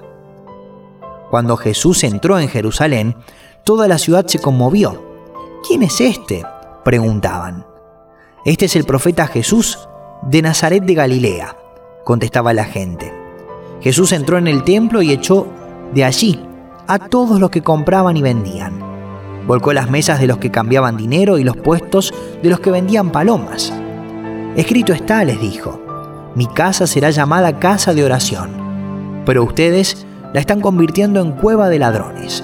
Cuando 1.30 1.58
Jesús 1.58 2.04
entró 2.04 2.40
en 2.40 2.50
Jerusalén, 2.50 3.16
toda 3.64 3.88
la 3.88 3.98
ciudad 3.98 4.26
se 4.28 4.40
conmovió 4.40 5.04
¿quién 5.68 5.84
es 5.84 6.00
este? 6.02 6.46
preguntaban. 6.84 7.66
Este 8.46 8.66
es 8.66 8.76
el 8.76 8.86
profeta 8.86 9.28
Jesús 9.28 9.90
de 10.22 10.42
Nazaret 10.42 10.84
de 10.84 10.94
Galilea, 10.94 11.58
contestaba 12.06 12.54
la 12.54 12.64
gente. 12.64 13.14
Jesús 13.82 14.12
entró 14.12 14.38
en 14.38 14.48
el 14.48 14.64
templo 14.64 15.02
y 15.02 15.12
echó 15.12 15.48
de 15.94 16.04
allí 16.04 16.40
a 16.88 17.00
todos 17.00 17.40
los 17.40 17.50
que 17.50 17.62
compraban 17.62 18.18
y 18.18 18.22
vendían. 18.22 18.80
Volcó 19.46 19.74
las 19.74 19.90
mesas 19.90 20.20
de 20.20 20.28
los 20.28 20.38
que 20.38 20.52
cambiaban 20.52 20.98
dinero 20.98 21.38
y 21.38 21.44
los 21.44 21.58
puestos 21.58 22.14
de 22.42 22.50
los 22.50 22.60
que 22.60 22.72
vendían 22.72 23.12
palomas. 23.12 23.74
Escrito 24.56 24.94
está, 24.94 25.24
les 25.24 25.40
dijo, 25.40 25.82
mi 26.36 26.48
casa 26.48 26.88
será 26.88 27.10
llamada 27.10 27.60
casa 27.60 27.94
de 27.94 28.04
oración, 28.04 28.52
pero 29.26 29.44
ustedes 29.44 30.06
la 30.34 30.40
están 30.40 30.62
convirtiendo 30.62 31.22
en 31.22 31.32
cueva 31.32 31.70
de 31.70 31.80
ladrones. 31.80 32.44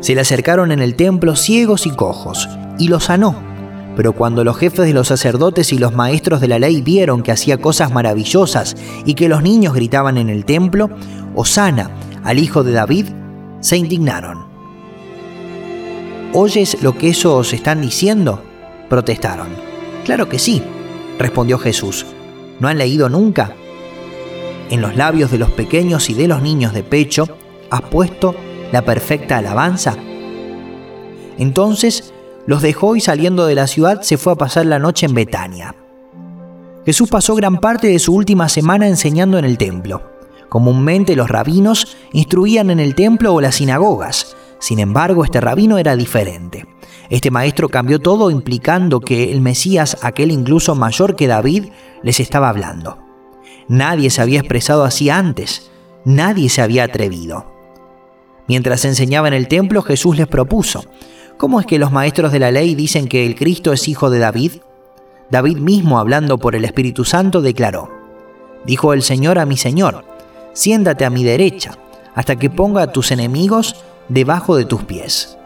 Se 0.00 0.14
le 0.14 0.20
acercaron 0.20 0.72
en 0.72 0.80
el 0.80 0.94
templo 0.94 1.36
ciegos 1.36 1.86
y 1.86 1.90
cojos, 1.90 2.48
y 2.78 2.88
los 2.88 3.04
sanó. 3.04 3.34
Pero 3.96 4.12
cuando 4.14 4.42
los 4.44 4.56
jefes 4.56 4.86
de 4.86 4.94
los 4.94 5.08
sacerdotes 5.08 5.72
y 5.72 5.78
los 5.78 5.94
maestros 5.94 6.40
de 6.40 6.48
la 6.48 6.58
ley 6.58 6.80
vieron 6.80 7.22
que 7.22 7.32
hacía 7.32 7.58
cosas 7.58 7.92
maravillosas 7.92 8.74
y 9.04 9.14
que 9.14 9.28
los 9.28 9.42
niños 9.42 9.74
gritaban 9.74 10.16
en 10.16 10.30
el 10.30 10.44
templo, 10.44 10.88
Osana 11.34 11.90
al 12.24 12.38
hijo 12.38 12.62
de 12.62 12.72
David, 12.72 13.06
se 13.60 13.76
indignaron. 13.76 14.44
¿Oyes 16.34 16.82
lo 16.82 16.96
que 16.96 17.10
esos 17.10 17.52
están 17.52 17.80
diciendo? 17.80 18.42
protestaron. 18.88 19.48
Claro 20.04 20.28
que 20.28 20.38
sí, 20.38 20.62
respondió 21.18 21.58
Jesús. 21.58 22.04
¿No 22.60 22.68
han 22.68 22.78
leído 22.78 23.08
nunca? 23.08 23.54
En 24.68 24.80
los 24.82 24.96
labios 24.96 25.30
de 25.30 25.38
los 25.38 25.50
pequeños 25.50 26.10
y 26.10 26.14
de 26.14 26.28
los 26.28 26.42
niños 26.42 26.74
de 26.74 26.82
pecho 26.82 27.26
has 27.70 27.82
puesto 27.82 28.34
la 28.70 28.82
perfecta 28.82 29.38
alabanza. 29.38 29.96
Entonces 31.38 32.12
los 32.46 32.60
dejó 32.60 32.96
y 32.96 33.00
saliendo 33.00 33.46
de 33.46 33.54
la 33.54 33.66
ciudad 33.66 34.02
se 34.02 34.18
fue 34.18 34.34
a 34.34 34.36
pasar 34.36 34.66
la 34.66 34.78
noche 34.78 35.06
en 35.06 35.14
Betania. 35.14 35.74
Jesús 36.84 37.08
pasó 37.08 37.34
gran 37.34 37.58
parte 37.58 37.86
de 37.86 37.98
su 37.98 38.14
última 38.14 38.48
semana 38.48 38.88
enseñando 38.88 39.38
en 39.38 39.44
el 39.44 39.56
templo. 39.56 40.11
Comúnmente 40.52 41.16
los 41.16 41.30
rabinos 41.30 41.96
instruían 42.12 42.68
en 42.68 42.78
el 42.78 42.94
templo 42.94 43.32
o 43.32 43.40
las 43.40 43.54
sinagogas. 43.54 44.36
Sin 44.58 44.80
embargo, 44.80 45.24
este 45.24 45.40
rabino 45.40 45.78
era 45.78 45.96
diferente. 45.96 46.66
Este 47.08 47.30
maestro 47.30 47.70
cambió 47.70 48.00
todo 48.00 48.30
implicando 48.30 49.00
que 49.00 49.32
el 49.32 49.40
Mesías, 49.40 49.96
aquel 50.02 50.30
incluso 50.30 50.74
mayor 50.74 51.16
que 51.16 51.26
David, 51.26 51.70
les 52.02 52.20
estaba 52.20 52.50
hablando. 52.50 52.98
Nadie 53.66 54.10
se 54.10 54.20
había 54.20 54.40
expresado 54.40 54.84
así 54.84 55.08
antes, 55.08 55.70
nadie 56.04 56.50
se 56.50 56.60
había 56.60 56.84
atrevido. 56.84 57.46
Mientras 58.46 58.84
enseñaba 58.84 59.28
en 59.28 59.34
el 59.34 59.48
templo, 59.48 59.80
Jesús 59.80 60.18
les 60.18 60.26
propuso, 60.26 60.84
¿cómo 61.38 61.60
es 61.60 61.66
que 61.66 61.78
los 61.78 61.92
maestros 61.92 62.30
de 62.30 62.40
la 62.40 62.50
ley 62.50 62.74
dicen 62.74 63.08
que 63.08 63.24
el 63.24 63.36
Cristo 63.36 63.72
es 63.72 63.88
hijo 63.88 64.10
de 64.10 64.18
David? 64.18 64.52
David 65.30 65.56
mismo, 65.56 65.98
hablando 65.98 66.36
por 66.36 66.54
el 66.54 66.66
Espíritu 66.66 67.06
Santo, 67.06 67.40
declaró, 67.40 67.88
Dijo 68.66 68.92
el 68.92 69.02
Señor 69.02 69.38
a 69.38 69.46
mi 69.46 69.56
Señor, 69.56 70.11
siéntate 70.52 71.04
a 71.04 71.10
mi 71.10 71.24
derecha, 71.24 71.78
hasta 72.14 72.36
que 72.36 72.50
ponga 72.50 72.82
a 72.82 72.92
tus 72.92 73.10
enemigos 73.10 73.76
debajo 74.08 74.56
de 74.56 74.64
tus 74.64 74.82
pies. 74.82 75.36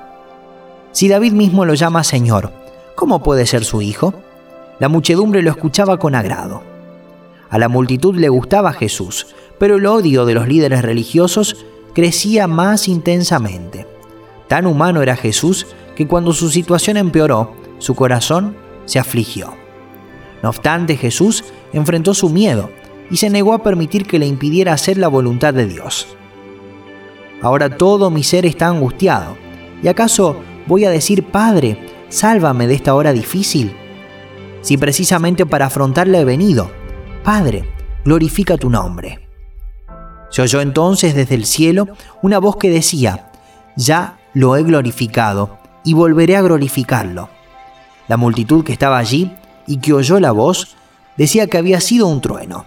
Si 0.92 1.08
David 1.08 1.32
mismo 1.32 1.64
lo 1.64 1.74
llama 1.74 2.04
Señor, 2.04 2.52
¿cómo 2.94 3.22
puede 3.22 3.46
ser 3.46 3.64
su 3.64 3.82
hijo? 3.82 4.14
La 4.78 4.88
muchedumbre 4.88 5.42
lo 5.42 5.50
escuchaba 5.50 5.98
con 5.98 6.14
agrado. 6.14 6.62
A 7.50 7.58
la 7.58 7.68
multitud 7.68 8.16
le 8.16 8.28
gustaba 8.28 8.72
Jesús, 8.72 9.28
pero 9.58 9.76
el 9.76 9.86
odio 9.86 10.24
de 10.24 10.34
los 10.34 10.48
líderes 10.48 10.82
religiosos 10.82 11.64
crecía 11.94 12.46
más 12.46 12.88
intensamente. 12.88 13.86
Tan 14.48 14.66
humano 14.66 15.02
era 15.02 15.16
Jesús 15.16 15.66
que 15.94 16.06
cuando 16.06 16.32
su 16.32 16.50
situación 16.50 16.96
empeoró, 16.96 17.54
su 17.78 17.94
corazón 17.94 18.56
se 18.84 18.98
afligió. 18.98 19.54
No 20.42 20.50
obstante, 20.50 20.96
Jesús 20.96 21.44
enfrentó 21.72 22.14
su 22.14 22.28
miedo 22.28 22.70
y 23.10 23.16
se 23.16 23.30
negó 23.30 23.52
a 23.54 23.62
permitir 23.62 24.06
que 24.06 24.18
le 24.18 24.26
impidiera 24.26 24.72
hacer 24.72 24.98
la 24.98 25.08
voluntad 25.08 25.54
de 25.54 25.66
Dios. 25.66 26.16
Ahora 27.42 27.76
todo 27.76 28.10
mi 28.10 28.22
ser 28.22 28.46
está 28.46 28.68
angustiado. 28.68 29.36
¿Y 29.82 29.88
acaso 29.88 30.36
voy 30.66 30.84
a 30.84 30.90
decir, 30.90 31.24
Padre, 31.24 31.78
sálvame 32.08 32.66
de 32.66 32.74
esta 32.74 32.94
hora 32.94 33.12
difícil? 33.12 33.76
Si 34.62 34.76
precisamente 34.76 35.46
para 35.46 35.66
afrontarla 35.66 36.18
he 36.18 36.24
venido, 36.24 36.70
Padre, 37.22 37.68
glorifica 38.04 38.56
tu 38.56 38.70
nombre. 38.70 39.28
Se 40.30 40.42
oyó 40.42 40.60
entonces 40.60 41.14
desde 41.14 41.34
el 41.34 41.44
cielo 41.44 41.88
una 42.22 42.38
voz 42.38 42.56
que 42.56 42.70
decía, 42.70 43.30
ya 43.76 44.18
lo 44.34 44.56
he 44.56 44.62
glorificado 44.62 45.58
y 45.84 45.94
volveré 45.94 46.36
a 46.36 46.42
glorificarlo. 46.42 47.28
La 48.08 48.16
multitud 48.16 48.64
que 48.64 48.72
estaba 48.72 48.98
allí 48.98 49.32
y 49.66 49.78
que 49.78 49.92
oyó 49.92 50.18
la 50.20 50.32
voz 50.32 50.76
decía 51.16 51.46
que 51.46 51.58
había 51.58 51.80
sido 51.80 52.06
un 52.06 52.20
trueno. 52.20 52.66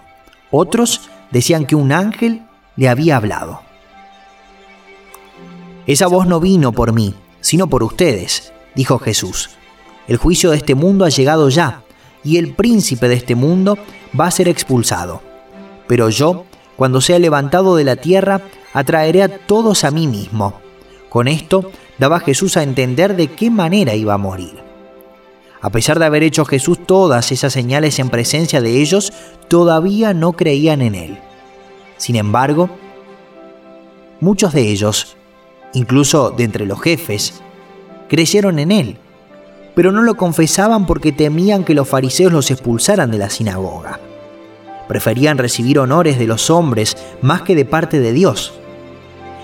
Otros 0.51 1.09
decían 1.31 1.65
que 1.65 1.75
un 1.75 1.91
ángel 1.91 2.43
le 2.75 2.89
había 2.89 3.17
hablado. 3.17 3.61
Esa 5.85 6.07
voz 6.07 6.27
no 6.27 6.39
vino 6.39 6.71
por 6.71 6.93
mí, 6.93 7.13
sino 7.41 7.67
por 7.67 7.83
ustedes, 7.83 8.53
dijo 8.75 8.99
Jesús. 8.99 9.49
El 10.07 10.17
juicio 10.17 10.51
de 10.51 10.57
este 10.57 10.75
mundo 10.75 11.05
ha 11.05 11.09
llegado 11.09 11.49
ya, 11.49 11.83
y 12.23 12.37
el 12.37 12.53
príncipe 12.53 13.07
de 13.07 13.15
este 13.15 13.35
mundo 13.35 13.77
va 14.19 14.27
a 14.27 14.31
ser 14.31 14.47
expulsado. 14.47 15.21
Pero 15.87 16.09
yo, 16.09 16.45
cuando 16.75 17.01
sea 17.01 17.19
levantado 17.19 17.75
de 17.75 17.83
la 17.83 17.95
tierra, 17.95 18.41
atraeré 18.73 19.23
a 19.23 19.37
todos 19.37 19.83
a 19.83 19.91
mí 19.91 20.07
mismo. 20.07 20.59
Con 21.09 21.27
esto 21.27 21.71
daba 21.97 22.19
Jesús 22.19 22.55
a 22.57 22.63
entender 22.63 23.15
de 23.15 23.27
qué 23.27 23.49
manera 23.49 23.95
iba 23.95 24.13
a 24.13 24.17
morir. 24.17 24.68
A 25.61 25.69
pesar 25.71 25.99
de 25.99 26.05
haber 26.05 26.23
hecho 26.23 26.45
Jesús 26.45 26.79
todas 26.85 27.31
esas 27.31 27.51
señales 27.51 27.99
en 27.99 28.09
presencia 28.09 28.61
de 28.61 28.81
ellos, 28.81 29.11
todavía 29.49 30.13
no 30.13 30.33
creían 30.33 30.81
en 30.81 30.95
Él. 30.95 31.17
Sin 31.97 32.15
embargo, 32.15 32.69
muchos 34.21 34.53
de 34.53 34.69
ellos, 34.69 35.17
incluso 35.73 36.31
de 36.31 36.45
entre 36.45 36.65
los 36.65 36.81
jefes, 36.81 37.41
creyeron 38.07 38.57
en 38.59 38.71
Él, 38.71 38.97
pero 39.75 39.91
no 39.91 40.01
lo 40.01 40.15
confesaban 40.15 40.85
porque 40.85 41.11
temían 41.11 41.65
que 41.65 41.73
los 41.73 41.89
fariseos 41.89 42.31
los 42.31 42.51
expulsaran 42.51 43.11
de 43.11 43.17
la 43.17 43.29
sinagoga. 43.29 43.99
Preferían 44.87 45.37
recibir 45.37 45.77
honores 45.77 46.17
de 46.17 46.25
los 46.25 46.49
hombres 46.49 46.95
más 47.21 47.41
que 47.41 47.55
de 47.55 47.65
parte 47.65 47.99
de 47.99 48.13
Dios. 48.13 48.53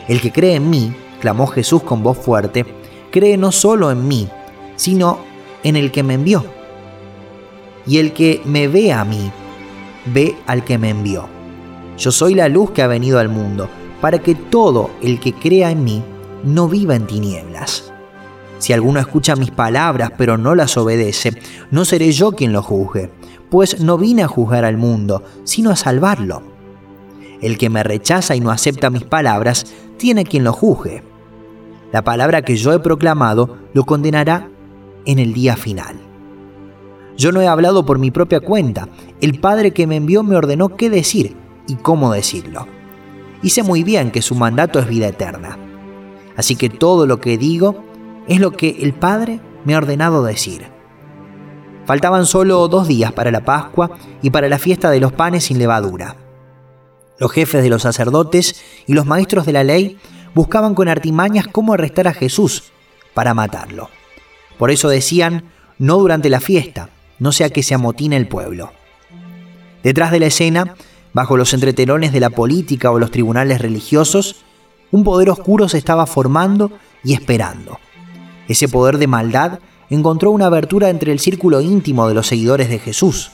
El 0.08 0.22
que 0.22 0.32
cree 0.32 0.56
en 0.56 0.70
mí, 0.70 0.96
clamó 1.20 1.46
Jesús 1.48 1.84
con 1.84 2.04
voz 2.04 2.18
fuerte, 2.18 2.66
cree 3.12 3.38
no 3.38 3.52
solo 3.52 3.92
en 3.92 4.08
mí, 4.08 4.30
sino 4.76 5.20
en 5.20 5.35
el 5.74 5.92
que 5.92 6.04
me 6.04 6.14
envió. 6.14 6.46
Y 7.88 7.98
el 7.98 8.14
que 8.14 8.42
me 8.46 8.68
ve 8.68 8.94
a 8.94 9.04
mí, 9.04 9.32
ve 10.06 10.36
al 10.46 10.64
que 10.64 10.78
me 10.78 10.90
envió. 10.90 11.28
Yo 11.98 12.12
soy 12.12 12.36
la 12.36 12.50
luz 12.50 12.72
que 12.72 12.84
ha 12.84 12.88
venido 12.88 13.20
al 13.20 13.30
mundo, 13.30 13.70
para 14.02 14.20
que 14.20 14.36
todo 14.36 14.92
el 15.02 15.20
que 15.20 15.34
crea 15.34 15.72
en 15.72 15.84
mí 15.84 16.04
no 16.44 16.68
viva 16.68 16.96
en 16.96 17.08
tinieblas. 17.08 17.92
Si 18.60 18.74
alguno 18.74 19.00
escucha 19.00 19.36
mis 19.36 19.52
palabras 19.52 20.12
pero 20.18 20.38
no 20.38 20.56
las 20.56 20.78
obedece, 20.78 21.34
no 21.72 21.86
seré 21.86 22.12
yo 22.12 22.32
quien 22.34 22.54
lo 22.54 22.62
juzgue, 22.62 23.12
pues 23.50 23.80
no 23.82 23.98
vine 23.98 24.24
a 24.24 24.28
juzgar 24.28 24.66
al 24.66 24.78
mundo, 24.78 25.24
sino 25.44 25.72
a 25.72 25.76
salvarlo. 25.76 26.44
El 27.42 27.58
que 27.58 27.70
me 27.70 27.84
rechaza 27.84 28.36
y 28.36 28.40
no 28.40 28.52
acepta 28.52 28.90
mis 28.90 29.04
palabras, 29.04 29.66
tiene 29.98 30.26
quien 30.26 30.44
lo 30.44 30.54
juzgue. 30.54 31.04
La 31.92 32.04
palabra 32.04 32.42
que 32.42 32.56
yo 32.56 32.74
he 32.74 32.80
proclamado 32.80 33.58
lo 33.74 33.86
condenará 33.86 34.50
en 35.06 35.20
el 35.20 35.34
día 35.34 35.56
final. 35.56 35.96
Yo 37.18 37.32
no 37.32 37.42
he 37.42 37.48
hablado 37.48 37.86
por 37.86 37.98
mi 37.98 38.12
propia 38.12 38.40
cuenta. 38.40 38.90
El 39.22 39.40
Padre 39.40 39.72
que 39.72 39.88
me 39.88 39.96
envió 39.96 40.24
me 40.24 40.36
ordenó 40.36 40.76
qué 40.76 40.90
decir 40.90 41.36
y 41.68 41.76
cómo 41.76 42.12
decirlo. 42.12 42.68
Y 43.42 43.50
sé 43.50 43.64
muy 43.64 43.84
bien 43.84 44.12
que 44.12 44.22
su 44.22 44.36
mandato 44.36 44.80
es 44.80 44.88
vida 44.88 45.08
eterna. 45.08 45.58
Así 46.36 46.56
que 46.56 46.70
todo 46.70 47.08
lo 47.08 47.20
que 47.20 47.38
digo 47.38 47.84
es 48.28 48.40
lo 48.40 48.52
que 48.52 48.78
el 48.82 48.94
Padre 48.94 49.40
me 49.64 49.76
ha 49.76 49.78
ordenado 49.78 50.24
decir. 50.24 50.66
Faltaban 51.86 52.26
solo 52.26 52.68
dos 52.68 52.88
días 52.88 53.14
para 53.14 53.32
la 53.32 53.46
Pascua 53.46 53.92
y 54.22 54.32
para 54.32 54.50
la 54.50 54.58
fiesta 54.58 54.90
de 54.90 55.00
los 55.00 55.14
panes 55.14 55.46
sin 55.46 55.60
levadura. 55.60 56.18
Los 57.18 57.32
jefes 57.32 57.64
de 57.64 57.70
los 57.70 57.84
sacerdotes 57.84 58.62
y 58.88 58.94
los 58.94 59.06
maestros 59.06 59.46
de 59.46 59.54
la 59.54 59.64
ley 59.64 59.98
buscaban 60.34 60.76
con 60.76 60.90
artimañas 60.90 61.48
cómo 61.48 61.74
arrestar 61.74 62.08
a 62.08 62.14
Jesús 62.14 62.72
para 63.14 63.34
matarlo. 63.34 63.90
Por 64.58 64.72
eso 64.72 64.90
decían, 64.90 65.52
no 65.78 65.98
durante 65.98 66.30
la 66.30 66.40
fiesta, 66.40 66.90
no 67.20 67.32
sea 67.32 67.50
que 67.50 67.64
se 67.64 67.74
amotine 67.74 68.18
el 68.18 68.28
pueblo. 68.28 68.72
Detrás 69.84 70.12
de 70.12 70.20
la 70.20 70.28
escena, 70.28 70.76
bajo 71.14 71.38
los 71.38 71.54
entretelones 71.54 72.12
de 72.12 72.20
la 72.20 72.30
política 72.30 72.92
o 72.92 73.00
los 73.00 73.12
tribunales 73.12 73.62
religiosos, 73.62 74.44
un 74.92 75.04
poder 75.04 75.30
oscuro 75.30 75.70
se 75.70 75.78
estaba 75.78 76.06
formando 76.06 76.72
y 77.04 77.14
esperando. 77.14 77.80
Ese 78.48 78.68
poder 78.68 78.98
de 78.98 79.08
maldad 79.08 79.60
encontró 79.90 80.32
una 80.32 80.48
abertura 80.48 80.90
entre 80.90 81.12
el 81.12 81.20
círculo 81.20 81.62
íntimo 81.62 82.08
de 82.08 82.14
los 82.14 82.28
seguidores 82.28 82.70
de 82.70 82.80
Jesús. 82.80 83.32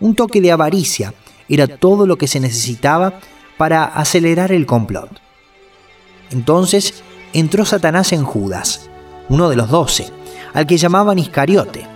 Un 0.00 0.14
toque 0.14 0.40
de 0.40 0.52
avaricia 0.52 1.14
era 1.48 1.66
todo 1.66 2.06
lo 2.06 2.16
que 2.16 2.26
se 2.26 2.40
necesitaba 2.40 3.20
para 3.56 3.84
acelerar 3.84 4.52
el 4.52 4.66
complot. 4.66 5.20
Entonces 6.30 7.02
entró 7.32 7.64
Satanás 7.64 8.12
en 8.12 8.24
Judas, 8.24 8.88
uno 9.28 9.48
de 9.48 9.56
los 9.56 9.70
doce, 9.70 10.10
al 10.54 10.66
que 10.66 10.78
llamaban 10.78 11.18
Iscariote. 11.18 11.86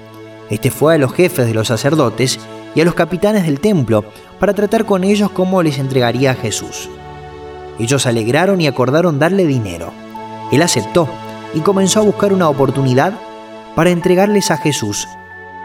Este 0.51 0.71
fue 0.71 0.97
a 0.97 0.99
los 0.99 1.15
jefes 1.15 1.47
de 1.47 1.55
los 1.55 1.69
sacerdotes 1.69 2.39
y 2.75 2.81
a 2.81 2.85
los 2.85 2.95
capitanes 2.95 3.45
del 3.45 3.61
templo 3.61 4.05
para 4.39 4.53
tratar 4.53 4.85
con 4.85 5.05
ellos 5.05 5.31
cómo 5.31 5.63
les 5.63 5.79
entregaría 5.79 6.33
a 6.33 6.35
Jesús. 6.35 6.91
Ellos 7.79 8.07
alegraron 8.07 8.61
y 8.61 8.67
acordaron 8.67 9.19
darle 9.19 9.47
dinero. 9.47 9.93
Él 10.53 10.63
aceptó 10.63 11.09
y 11.55 11.61
comenzó 11.61 12.01
a 12.01 12.05
buscar 12.05 12.33
una 12.33 12.49
oportunidad 12.49 13.15
para 13.75 13.91
entregarles 13.91 14.51
a 14.51 14.57
Jesús 14.57 15.09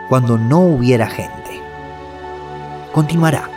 cuando 0.09 0.37
no 0.37 0.59
hubiera 0.59 1.07
gente. 1.07 1.61
Continuará. 2.91 3.52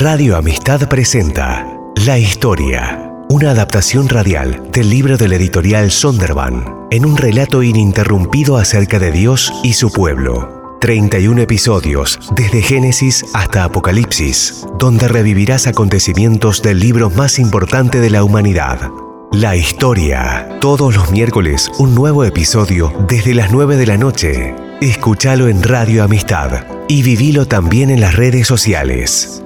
Radio 0.00 0.36
Amistad 0.36 0.88
presenta 0.88 1.66
La 2.06 2.20
Historia, 2.20 3.10
una 3.30 3.50
adaptación 3.50 4.08
radial 4.08 4.70
del 4.70 4.90
libro 4.90 5.16
del 5.16 5.32
editorial 5.32 5.90
Sonderban, 5.90 6.86
en 6.92 7.04
un 7.04 7.16
relato 7.16 7.64
ininterrumpido 7.64 8.58
acerca 8.58 9.00
de 9.00 9.10
Dios 9.10 9.52
y 9.64 9.72
su 9.72 9.90
pueblo. 9.90 10.76
31 10.80 11.40
episodios, 11.40 12.20
desde 12.36 12.62
Génesis 12.62 13.24
hasta 13.34 13.64
Apocalipsis, 13.64 14.64
donde 14.78 15.08
revivirás 15.08 15.66
acontecimientos 15.66 16.62
del 16.62 16.78
libro 16.78 17.10
más 17.10 17.40
importante 17.40 17.98
de 17.98 18.10
la 18.10 18.22
humanidad. 18.22 18.92
La 19.32 19.56
historia. 19.56 20.60
Todos 20.60 20.94
los 20.94 21.10
miércoles 21.10 21.72
un 21.80 21.96
nuevo 21.96 22.22
episodio 22.22 22.92
desde 23.08 23.34
las 23.34 23.50
9 23.50 23.76
de 23.76 23.86
la 23.86 23.96
noche. 23.96 24.54
Escúchalo 24.80 25.48
en 25.48 25.60
Radio 25.64 26.04
Amistad 26.04 26.66
y 26.86 27.02
vivilo 27.02 27.46
también 27.46 27.90
en 27.90 28.00
las 28.00 28.14
redes 28.14 28.46
sociales. 28.46 29.42